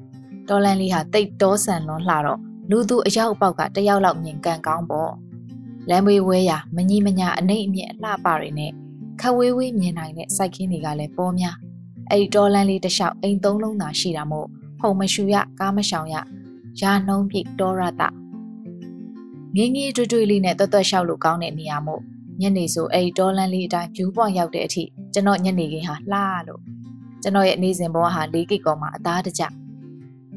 [0.50, 5.12] ဒေါ်လန်လေးဟာတိတ်တောဆန်လွန်းလှတော့လူသူအရောက်ပေါက်ကတယောက်လောက်မြင်ကန်ကောင်းပေါ့
[5.90, 8.72] လမ်းမေးဝဲရမကြီးမညာအနှိမ့်အမြင့်အလှပတွေနဲ့
[9.22, 11.56] ခဝေးဝေးမြင်နိုင်တဲ့စိုက်ခင်းတွေကလည်းပေါ်များ
[12.10, 14.48] အဲ့ဒီဒေါ်လန်လေးတစ်လျှောက်အိမ်သုံးလုံးသာရှိတာမို့
[14.80, 16.16] ဖုံမရှူရကားမရှောင်ရ
[16.82, 18.02] ရာနှုံးပြိတောရတ
[19.56, 22.02] ငင်းငီးတွေ့တွေ့လေးနဲ့တွတ်တွတ်လျှောက်လို့ကောင်းတဲ့နေရာမို့
[22.42, 26.62] ညနေဆိုအဲ့ဒီဒေါ်လန်လေးအတိုင်းဖြူပွန်ရောက်တဲ့အထိကျွန်တော်ညနေခင်းဟာလှလို့
[27.22, 29.44] ကျွန်တော်ရဲ့နေစဉ်ဘဝဟာ၄ကီကောမှာအသားတကြ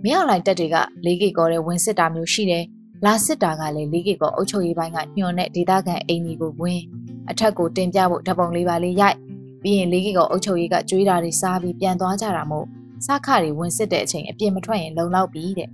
[0.04, 2.64] မင်းအောင်လိုက်တက်တွေက၄ကီကောတဲ့ဝင်စစ်တာမျိုးရှိတယ်
[3.04, 6.80] လာစစ်တာကလည်း၄ကီကောအုပ်ချုပ်ရေးပိုင်းကညွှန်တဲ့ဒေသခံအိမ်ကြီးကိုဝင်
[7.30, 9.16] အထက်ကိုတင်ပြဖို့ဓပုံလေးပါလေးရိုက်
[9.62, 12.66] ပြီးရင်၄ကီကောအုပ်ချုပ်ရေးကကြွေးတာတွေစားပြီးပြန်သွားကြတာမို့
[13.06, 15.68] စခတွေဝင်စစ်တဲ့အချိန်အပြင်းမထွက်ရင်လုံလောက်ပြီတဲ့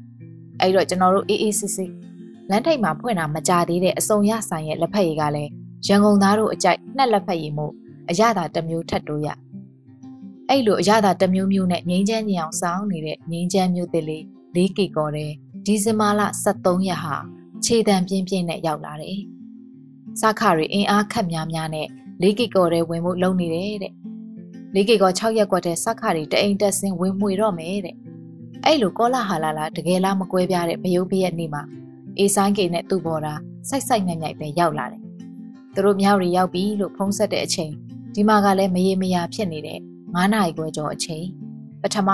[0.60, 1.90] အဲ့တော့ကျွန်တော်တို့အေးအေးစစ်စစ်
[2.50, 5.50] လမ်းထိပ်မှာဖွင့်တာမကြသေးတဲ့အစုံရဆိုင်ရဲ့လက်ဖက်ရည်ကလည်း
[5.86, 7.72] ရန်ကုန်သားတို့အကြိုက်နှက်လက်ဖက်ရည်မို့
[8.10, 9.28] အရသာတစ်မျိုးထပ်တိုးရ
[10.48, 15.32] အဲ့လိုအရသာတစ်မျိုးမျိုးနဲ့ငိမ့်ချမ်းညင်အောင်စောင်းနေတဲ့ငိမ့်ချမ်းမျိုးတစ်လေးလေးကီကော်တဲ့
[15.66, 16.20] ဒီဇင်ဘာလ
[16.54, 17.14] 23ရက်ဟာ
[17.64, 19.18] ခြေတံပြင်းပြင်းနဲ့ရောက်လာတယ်။
[20.20, 21.86] စခတွေအင်အားခက်များများနဲ့
[22.22, 23.92] လေးကီကော်တဲ့ဝင်မှုလုံနေတယ်တဲ့။
[24.74, 27.96] လေးကီကော်6ရက်ကွက်တဲ့စခတွေတအိမ်တက်ဆင်းဝင်မှွေတော့မယ်တဲ့။
[28.64, 31.62] အဲ့လိုကောလာဟာလာလာတကယ်လားမကွဲပြားတဲ့ဘယုတ်ပြရဲ့နေ့မှာ
[32.18, 33.34] အေဆိုင်ကေနဲ့သူ့ဘော်တာ
[33.68, 35.02] စိုက်စိုက်မြိုက်မြိုက်ပဲရောက်လာတယ်။
[35.74, 37.72] သူတို့မြောက်ရီရောက်ပြီလို့ဖုံးဆက်တဲ့အချိန်
[38.14, 41.24] ဒီမှာကလည်းမရေမရာဖြစ်နေတဲ့9နာရီခွဲကျော်အချိန်
[41.82, 42.10] ပထမ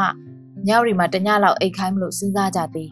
[0.66, 2.90] မြောက်ရီမှာတညလောက်အိတ်ခိုင်းမလို့စဉ်းစားကြသည်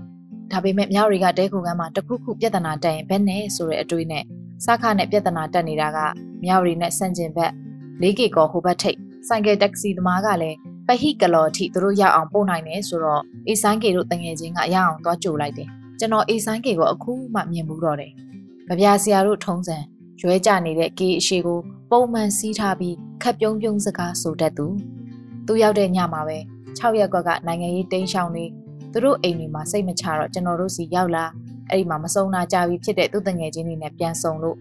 [0.53, 4.25] ဒါပေမဲ့မြောက်ရီကတဲခုကန်းမှာတခုခုပြဿနာတက်ရင်ဘယ်နဲ့ဆိုတဲ့အတွေးနဲ့
[4.65, 5.99] စခနဲ့ပြဿနာတက်နေတာက
[6.45, 7.53] မြောက်ရီနဲ့ဆန့်ကျင်ဘက်
[8.03, 10.57] ၄ကီကောဟိုဘက်ထိပ်ဆိုင်ကယ်တက္ကစီသမားကလည်း
[10.87, 18.13] ပဟိကလော်ထိသူတို့ရောက်အောင်ပို့နိုင်တယ်ဆိုတော့အေဆိုင်ကေတို့တငယ်ချင်းကရအောင်သွားကြိုလိုက်တယ်ကျွန်တော်အေဆိုင်ကေကိုအခုမှမြင်ဘူးတော့တယ်။
[18.69, 19.77] ကြပြဆရာတို့ထုံးစံ
[20.21, 21.59] ရွဲကြနေတဲ့ကေအရှိကို
[21.91, 24.67] ပုံမှန်စီးထားပြီးခက်ပြုံးပြုံးစကားဆိုတတ်သူ
[25.47, 26.39] သူရောက်တဲ့ညမှာပဲ
[26.79, 28.45] 6ရက်ကွက်ကနိုင်ငံရေးတင်းရှောင်းနေ
[28.97, 31.25] သူတို့အိမ်တွေမှာစိတ်မချတော့ကျွန်တော်တို့စီရောက်လာ
[31.71, 34.57] အဲ့ဒီမှာမစုံနာကြပြီဖြစ်တဲ့သူတငယ်ချင်းတွေနဲ့ပြန်ဆုံလို့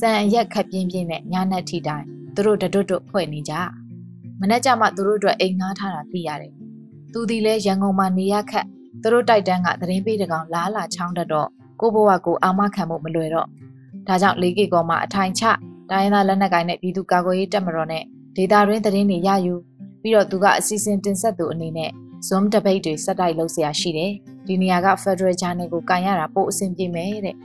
[0.00, 3.54] စံအရက်ခက်ပြင်းပြင်းနဲ့ညနက်ထီတိုင်းသူတို့တတွတ်တွတ်ဖွဲ့နေကြ
[4.40, 6.52] မနေ့ကမှသူတို့အတွက်အိမ်ငှားထားတာသိရတယ်
[7.12, 8.66] သူဒီလဲရန်ကုန်မှာနေရခက်
[9.02, 11.48] သူတို့တိုက်တန်းကသတင်းပေးတကောင်လားလာချောင်းတတော့
[11.80, 13.48] ကိုဘဝကိုအာမခံဖို့မလွယ်တော့
[14.06, 15.44] ဒါကြောင့်လေးကေကောမှာအထိုင်ချ
[15.90, 18.04] တိုင်းရင်းသားလက်နက်ကိုင်နဲ့ပြည်သူ့ကာကွယ်ရေးတပ်မတော်နဲ့
[18.36, 19.54] ဒေတာရင်းသတင်းတွေရယူ
[20.02, 21.90] ပြီးတော့သူကအစီအစဉ်တင်ဆက်သူအနေနဲ့
[22.27, 24.11] Zoom debate တွေစက်တိုက်လုပ်เสียရှိတယ်
[24.47, 27.35] ဒီနေရာက Federal Channel ကိုကန်ရတာပို့အဆင်ပြေမယ်တဲ့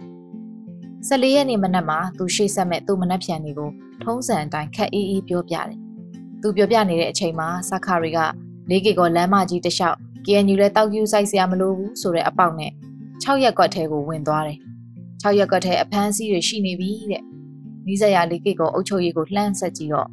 [1.09, 3.71] 14ရက်နေ့မနက်မှာသူရှေ့ဆက်မဲ့သူ့မနက်ဖြန်တွေကို
[4.03, 5.79] ထုံးစံအတိုင်းခက်အေးအေးပြောပြတယ်
[6.43, 8.19] သူပြောပြနေတဲ့အချိန်မှာစခါရီက
[8.71, 12.73] လေးကေကောလမ်းမကြီးတစ်လျှောက် KNU လဲတောက်ကျူးဆိုင်စရာမလိုဘူးဆိုတဲ့အပေါက်နဲ့
[13.25, 14.59] 6ရက်ကွက်ထဲကိုဝင်သွားတယ်
[15.23, 17.25] 6ရက်ကွက်ထဲအဖမ်းဆီးတွေရှိနေပြီတဲ့
[17.87, 20.09] နီးစပ်ရလေးကေကောအုပ်ချုပ်ရေးကိုလှမ်းဆက်ကြည့်တော့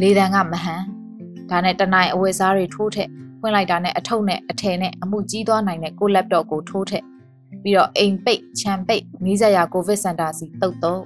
[0.00, 0.82] လေတံကမဟန်
[1.50, 3.10] ဒါနဲ့တနိုင်အဝယ်စားတွေထိုးထက်
[3.45, 7.03] ဖွင့်လိုက်တာနဲ့အထုပ်နဲ့အထည်နဲ့အမှုကြီးသွားနိုင်တဲ့ကိုလက်တော့ကိုထိုးထက်
[7.63, 11.01] ပြီးတော့အိမ်ပိတ်ခြံပိတ်နီးစပ်ရကိုဗစ်စင်တာစီတုတ်တော့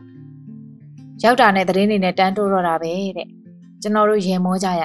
[1.24, 3.28] ရောက်တာနဲ့သတင်းတွေနဲ့တန်းတိုးတော့တာပဲတဲ့
[3.82, 4.84] ကျွန်တော်တို့ရင်မောကြရ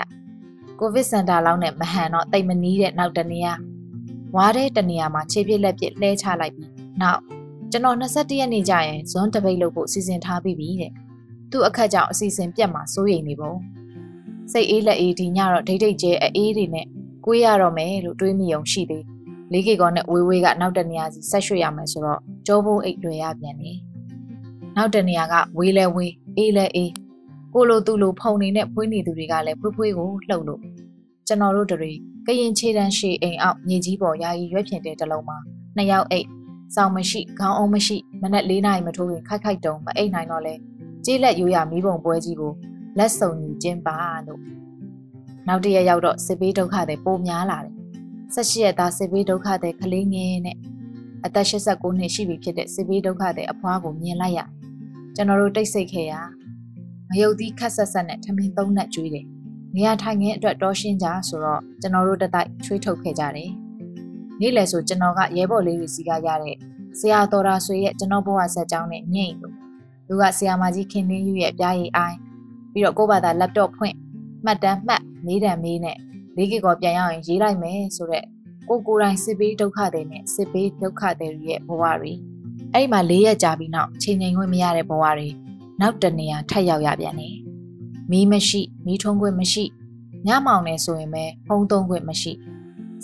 [0.79, 3.53] ကိုဗစ်စင်တာလောက်နဲ့မဟန်တော့တိတ်မနီးတဲ့နောက်တနေရာ
[4.37, 7.21] ဝါးတဲ့တနေရာမှာခြေပြစ်လက်ပြစ်လှဲချလိုက်ပြီးနောက်
[7.71, 10.93] ကျွန်တော်21ရက်နေ့ကျရင်ဇွန်တပိတ်လုပ်ဖို့စီစဉ်ထားပြီးပြီတဲ့
[11.51, 13.53] သူ့အခက်ကြောင့်အစီအစဉ်ပြတ်မှာစိုးရိမ်နေပုံ
[14.53, 16.87] စိတ်အေးလက်အေးဒီညတော့ဒိတ်ဒိတ်ကျဲအေးတွေနဲ့
[17.25, 19.05] ကိုရတော့မယ်လို့တွေးမိအောင်ရှိသေး
[19.53, 23.73] လေးကေကောနဲ့ဝေးဝေးကနောက်တနေရာစီဆက်ရွှေ့ရမယ်ဆိုတော့ကြောဘုံအိတ်တွေရပြန်နေ
[24.77, 26.93] နောက်တနေရာကဝေးလဲဝေးအေးလဲအေး
[27.55, 30.61] ကိုလိုသူလိုဖုံနေနဲ့ဖွေးနေသူတွေကလည်းဖွေးဖွေးကိုလှုပ်လို့
[31.27, 31.91] ကျွန်တော်တို့တွေ
[32.27, 35.39] ကရင်ခြေတန်းရှည်အိမ်အောက်မြေကြီးပေါ်ယာယီရွက်ဖြင်တဲ့တလုံးမှာ
[35.77, 36.27] နှစ်ယောက်အိတ်
[36.75, 40.55] စောင်းမရှိခေါင်းအောင်မရှိမနက်၄နာရီမထိုးခင်ခိုက်ခိုက်တုံမအိတ်နိုင်တော့လဲ
[41.05, 42.53] ကြေးလက်ရိုးရမီးပုံပွဲကြီးကို
[42.99, 44.41] လက်စုံညီကျင်းပါလို့
[45.49, 47.75] နောက်တရက်ရောက်တော့စစ်ဘေးဒုက္ခတွေပိုများလာတယ်
[48.35, 50.57] ဆက်ရှိရသားစစ်ဘေးဒုက္ခတွေကလေးငယ်နဲ့
[51.25, 54.41] အသက်89နှစ်ရှိပြီဖြစ်တဲ့စစ်ဘေးဒုက္ခတွေအဖွားကိုမြင်လိုက်ရ
[55.15, 56.15] ကျွန်တော်တို့တိတ်ဆိတ်ခဲ့ရ
[57.09, 59.27] မယုတ်သီးခက်ဆက်ဆက်နဲ့ထမင်းသုံးနဲ့ကျွေးတယ်
[59.75, 63.51] နေရာထိုင်ခင်းအတွက်တောရှင်းကြဆိုတော့ကျွန်တော်တို့တတိုက်ချွေးထုတ်ခဲ့ကြတယ်
[64.41, 66.57] နေ့လယ်ဆိုကျွန်တော်ကရဲဘော်လေးတွေစီကရတဲ့
[66.99, 69.55] ဆရာတော်ရာဆွေရဲ့ကျွန်တော်ဘဝဆက်ကြောင်းနဲ့ညိတ်လို့
[70.07, 72.19] သူကဆရာမကြီးခင်လင်းယူရဲ့ပြားရည်အိုင်း
[72.73, 73.97] ပြီးတော့ကိုယ့်ဘာသာ laptop ဖွင့်
[74.45, 75.99] မှတ်တမ်းမှတ် မေးတယ်မေးနဲ့
[76.37, 78.27] လေးကေကောပြန်ရအောင်ရေးလိုက်မယ်ဆိုတော့
[78.69, 82.13] ကိုကိုယ်တိုင်စစ်ပေးဒုက္ခတွေနဲ့စစ်ပေးဒုက္ခတွေရဲ့ဘဝတွေ
[82.73, 85.29] အဲ့ဒီမှာ၄ရက်ကြာပြီးနောက်ချိန်ချိန်ခွင့်မရတဲ့ဘဝတွေ
[85.81, 87.35] နောက်တနေရာထပ်ရောက်ရပြန်တယ်
[88.11, 89.65] မီးမရှိမီးထုံးခွင့်မရှိ
[90.27, 92.33] ညမောင်နေဆိုရင်ပဲဖုံးသုံးခွင့်မရှိ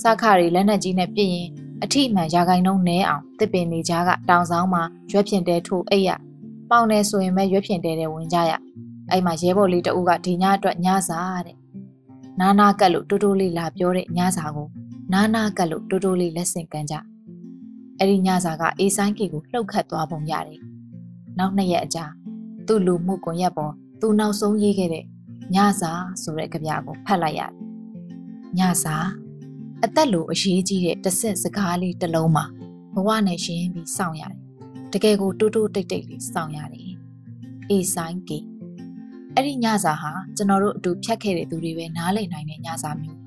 [0.03, 1.49] စခါရီလက်နက်ကြီးနဲ့ပြစ်ရင်
[1.83, 6.11] အထိမှန်ရာဂိုင်နှုန်းနဲအောင်တစ်ပင်နေကြားကတောင်ဆောင်မှာရွက်ဖြင်တဲထိုးအိတ်ရ
[6.71, 8.53] ပေါင်နေဆိုရင်ပဲရွက်ဖြင်တဲတဲ့ဝင်ကြရ
[9.11, 11.57] အဲ့မှာရဲဘော်လေးတအုပ်ကဒီညအတွက်ညစာတဲ့
[12.41, 14.69] နာနာကတ်လို့တိုးတိုးလေးလာပြောတဲ့ညစာကို
[15.13, 16.95] နာနာကတ်လို့တိုးတိုးလေးလက်ဆင့်ကမ်းကြ
[17.99, 20.61] အဲ့ဒီညစာကအေးဆိုင်ကီကိုလှုပ်ခတ်သွားပုံရတယ်
[21.39, 22.05] နောက်နှစ်ရက်အကြာ
[22.67, 25.05] သူ့လူမှုကွန်ရက်ပေါ်သူနောက်ဆုံးရေးခဲ့တဲ့
[25.55, 27.53] ညစာဆိုတဲ့ကြပြကိုဖတ်လိုက်ရတယ်
[28.59, 28.97] ညစာ
[29.85, 32.45] အသက်လိုအရေးကြီးတဲ့တဆင့်စကားလေးတစ်လုံးမှာ
[32.95, 34.39] ဘဝနဲ့ရှင်းပြီးစောင့်ရတယ်
[34.93, 36.91] တကယ်ကိုတိုးတိုးတိတ်တိတ်လေးစောင့်ရတယ်
[37.69, 38.39] အေးဆိုင်ကီ
[39.35, 43.19] အဲ့ဒီညစာဟာကျွန်တော်တို့အတူဖြတ်ခဲ့တဲ့သူတွေပဲနားလည်နိုင်တဲ့ညစာမျိုး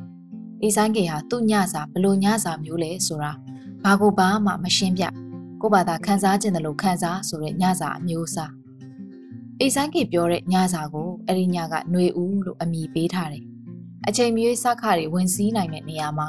[0.62, 3.32] အေးဆိုင်ကီဟာသူ့ညစာဘလို့ညစာမျိုးလဲဆိုတာ
[3.84, 5.04] ဘာကိုဘာမှမရှင်းပြ
[5.62, 8.52] ကိုဘာသာခန်းစားခြင်းတယ်လို့ခန်းစားဆိုတဲ့ညစာအမျိုးအစား
[9.60, 13.44] အေးဆိုင်ကီပြောတဲ့ညစာကိုအဲ့ဒီညကຫນွေဦးလို့အမည်ပေးထားတယ်
[14.08, 16.28] အချိန်မရွေးစခါတွေဝင်စည်းနိုင်တဲ့နေရာမှာ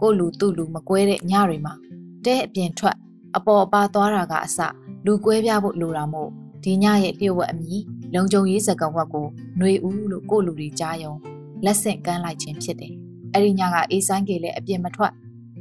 [0.00, 1.74] ကိုလူသူ့လူမကွဲတဲ့ညတွေမှာ
[2.24, 2.96] တဲအပြင်ထွက်
[3.36, 4.58] အပေါ်အပါသွားတာကအစ
[5.06, 6.30] လူကွဲပြားဖို့လိုတာမို့
[6.64, 7.82] ဒီညရဲ့လျှို့ဝှက်အမည်
[8.14, 9.26] လုံခြုံရေးစကားဝတ်ကို
[9.58, 11.14] ຫນွေဦးလို့ကိုလူတွေကြားယုံ
[11.64, 12.94] လက်ဆင့်ကမ်းလိုက်ခြင်းဖြစ်တယ်။
[13.32, 15.12] အဲ့ဒီညကအေးဆိုင်ကေလည်းအပြစ်မထွက်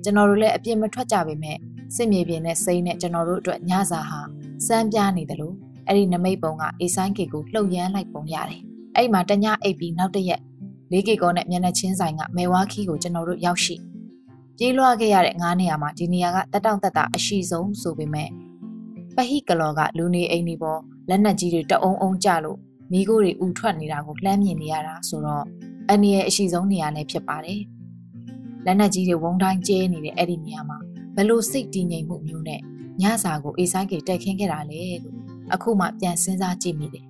[0.03, 1.57] ကျွန်တော်တို့လည်းအပြစ်မထွက်ကြပေမဲ့
[1.95, 4.19] စစ်မြေပြင်နဲ့စိမ့်နဲ့ကျွန်တော်တို့အတွက်ညစာဟာ
[4.67, 5.55] စမ်းပြနေတယ်လို့
[5.87, 8.61] အဲ့ဒီနမိတ်ပုံကအေးဆိုင်ကေကိုလှုပ်ရမ်းလိုက်ပုံရတယ်။
[8.95, 10.41] အဲ့ဒီမှာတညအိပ်ပြီးနောက်တရက်
[10.91, 13.75] လေးကေကောနဲ့မျက်နှာချင်းဆိုင်ကမဲဝါခီကိုကျွန်တော်တို့ရောက်ရှိ
[14.57, 18.29] ပြေးလွှားခဲ့ရတဲ့ငါးနေရာမှာဒီနေရာကတက်တောင့်တက်တာအရှိဆုံးဆိုပေမဲ့
[19.15, 22.57] ပဟိကလော်ကလူနေအိမ်ဒီပေါ် လက်နက်ကြီးတွေတအုံအုံကြလို့
[22.91, 25.45] မိခိုးတွေဥထွက်နေတာကိုလှမ်းမြင်နေရတာဆိုတော့
[25.87, 27.61] အန်ဒီရဲ့အရှိဆုံးနေရာလည်းဖြစ်ပါတယ်
[28.65, 30.77] လက်နက်ကြီးတွေဝုံတိုင်းကျဲနေတဲ့အဲ့ဒီနေရာမှာ
[31.15, 32.61] ဘလို့စိတ်တည်ငြိမ်မှုမျိုးနဲ့
[33.01, 35.17] ညစာကိုအေးဆိုင်ကေတက်ခင်းခဲ့တာလေလို့
[35.53, 37.05] အခုမှပြန်စဉ်းစားကြည့်မိတယ်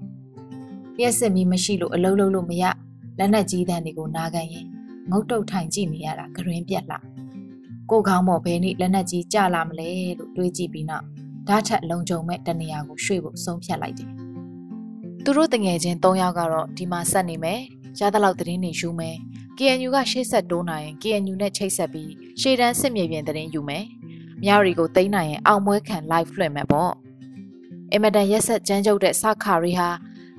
[0.95, 2.63] ပြည့်စစ်မီမရှိလို့အလုံးလုံးလို့မရ
[3.19, 4.65] လက်နက်ကြီးတန်းတွေကိုနာခံရင်
[5.11, 6.99] ငုတ်တုတ်ထိုင်ကြည့်နေရတာဂရင်ပြက်လာ
[7.89, 11.05] ကိုခေါင်းပေါ်ဘယ်နည်းလက်နက်ကြီးကြလာမလဲလို့တွေးကြည့်ပြီးနောက်
[11.47, 14.11] ဓာတ်ထက်လုံခြုံမဲ့တနေရာကိုရွှေ့ဖို့ဆုံးဖြတ်လိုက်တယ်။
[15.23, 17.59] သူတို့တငယ်ချင်း၃ယောက်ကတော့ဒီမှာဆက်နေမယ်။
[17.99, 19.15] ရသလောက်သတင်းတွေယူမယ်။
[19.57, 23.85] KNU ကရှေ့ဆက်တိုးနိုင်ရင် KNU နဲ့ချိတ်ဆက်ပြီးရှေ့တန်းစစ်မြေပြင်သတင်းယူမယ်။
[24.43, 26.93] မြောက်ရီကိုသိမ်းနိုင်ရင်အောင်ပွဲခံ live လွှင့်မယ်ပေါ့။
[27.91, 29.89] အင်မတန်ရက်ဆက်ကြမ်းကြုတ်တဲ့စခါရီဟာ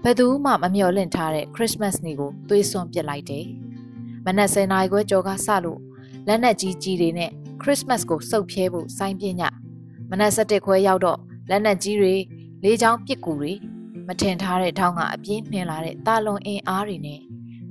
[0.03, 3.47] ဘယ်သူမှမမျှော်လင့်ထားတဲ့ Christmas နေ့ကိုသွေးစွန်ပစ်လိုက်တယ်။
[4.27, 5.81] မနက်10:00နာရီခွဲကျော်ကစလို့
[6.27, 7.31] လက်နက်ကြီးကြီးတွေနဲ့
[7.63, 9.31] Christmas ကိုစုပ်ဖြဲဖို့စိုင်းပြည
[10.11, 11.19] မနက်7ခွဲရောက်တော့
[11.51, 12.15] လက်နက်ကြီးတွေ
[12.63, 13.53] လေးချောင်းပစ်ကူတွေ
[14.07, 17.21] မထင်ထားတဲ့ထောင်းကအပြင်းနှင်လာတဲ့တာလွန်အင်အားတွေနဲ့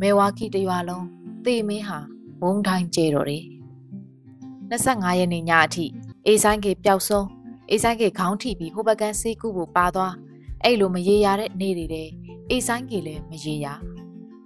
[0.01, 1.05] မဲဝါခီတရွာလုံး
[1.45, 1.99] သေမင်းဟာ
[2.41, 3.43] ဘုံတိုင်းကျဲတော့တယ်
[4.71, 5.85] 25ရက်နေ့ညအထိ
[6.25, 7.27] အေးဆိုင်ကေပျောက်ဆုံး
[7.69, 10.13] အေးဆိုင်ကေခေါင်းထိပြီးဟိုဘကန်ဆေးကုဖို့ပါသွား
[10.63, 12.07] အဲ့လိုမရေရတဲ့နေ့တွေတဲ့
[12.49, 13.67] အေးဆိုင်ကေလည်းမရေရ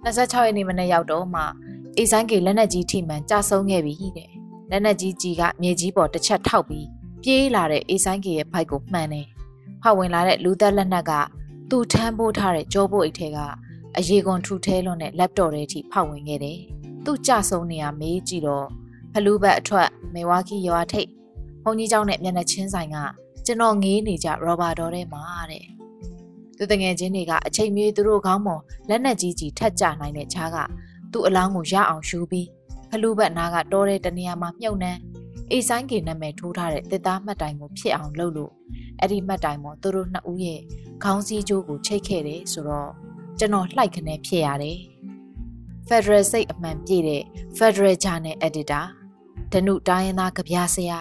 [0.04, 1.42] 26ရက်နေ့မနေ့ရောက်တော့မှ
[1.96, 4.30] အေးဆိုင်ကေလက်နက်ကြီးထိမှန်ကြဆုံးခဲ့ပြီတဲ့
[4.70, 6.86] လက်နက်ကြီးကြီးကမြေကြီးပေါ်တစ်ချက်ထောက်ပြီး
[7.23, 9.27] ပြေးလာတဲ့အေးဆိုင်ကေရဲ့ဖိုက်ကိုမှန်တယ်။
[9.81, 11.11] ဖောက်ဝင်လာတဲ့လူသက်လက်နက်က
[11.69, 13.37] သူ့ထမ်းပိုးထားတဲ့ကြောပိုးအိတ်ထဲက
[13.97, 16.59] အရေကွန်ထူထဲလွန်တဲ့ laptop ထဲထိဖောက်ဝင်ခဲ့တယ်။
[17.05, 18.67] သူ့ကြဆုံနေရမေးကြည့်တော့
[19.13, 21.09] ဖလူးဘက်အထွက်မေဝါကီရွာထိပ်
[21.63, 22.97] ဘုံကြီးเจ้าနဲ့မျက်နှာချင်းဆိုင်က
[23.45, 25.65] ကျွန်တော်ငေးနေကြရောဘာတော်ထဲမှာတဲ့။
[26.57, 30.57] သူတငယ်ချင်းတွေကအချိန်မြေးသူတို့ခေါင်းပေါ်လက်နက်ကြီးကြီးထက်ကြနိုင်တဲ့ခြားက
[31.11, 32.47] သူ့အလောင်းကိုရအောင်ယူပြီး
[32.89, 34.99] ဖလူးဘက်နားကတောတဲ့တနေရာမှာမြုပ်နှမ်း
[35.52, 38.52] အေးဆိုင်ကေနာမည်ထိုးထားတဲ့တစ်သားမှတ်တိုင်ကိုဖြစ်အောင်လုပ်လို့
[39.00, 40.60] အဲ့ဒီမှတ်တိုင်ပေါ်သူတို့နှစ်ဦးရဲ့
[41.02, 42.90] ခေါင်းစည်းကြိုးကိုချိတ်ခဲ့တယ်ဆိုတော့
[43.38, 44.78] ကျွန်တော်လှိုက်ခနဲဖြစ်ရတယ်။
[45.88, 47.22] Federal စိတ်အမှန်ပြည့်တဲ့
[47.58, 48.84] Federal Journal Editor
[49.52, 50.98] ဒနုတိုင်းရင်းသားကြပြဆရာ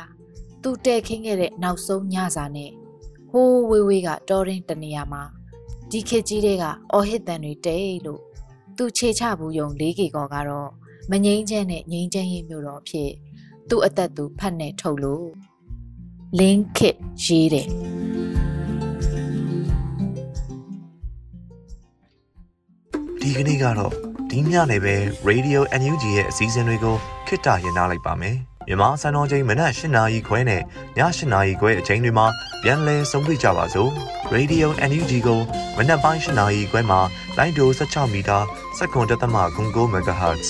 [0.61, 2.71] သူတဲခင်းခဲ့တဲ့နောက်ဆုံးညစာနဲ့
[3.31, 5.23] ဟိုးဝေးဝေးကတော်ရင်တနေရာမှာ
[5.91, 8.21] ဒီခေတ်ကြီးတွေကအော်ဟစ်တန်တွေတဲလို့
[8.77, 10.69] သူခြေချဘူးယုံ၄ကေကောကတော့
[11.11, 13.11] မငိမ့်ချမ်းနဲ့ငိမ့်ချမ်းရေးမျိုးတော်ဖြစ်
[13.69, 15.27] သူ့အသက်သူဖတ်နေထုတ်လို့
[16.39, 17.67] လင်းခစ်ရေးတယ်
[23.21, 23.93] ဒီကနေ့ကတော့
[24.29, 24.95] ဒီညနေပဲ
[25.29, 26.95] Radio NUG ရဲ့အစည်းအဝေးကို
[27.27, 30.63] ခਿੱတရနာလိုက်ပါမယ်မြန်မာစံတော်ချိန်မနက်၈နာရီခွဲနဲ့ည
[30.97, 32.27] ၈နာရီခွဲအချိန်တွေမှာ
[32.63, 33.91] ပြန်လည်ဆုံးဖြတ်ကြပါစို့
[34.33, 35.39] Radio NUG ကို
[35.77, 36.99] မနက်ပိုင်း၈နာရီခွဲမှာ
[37.37, 38.37] လိုင်းဒို16မီတာ
[38.77, 40.49] စက္ကန့်တသမ9 MHz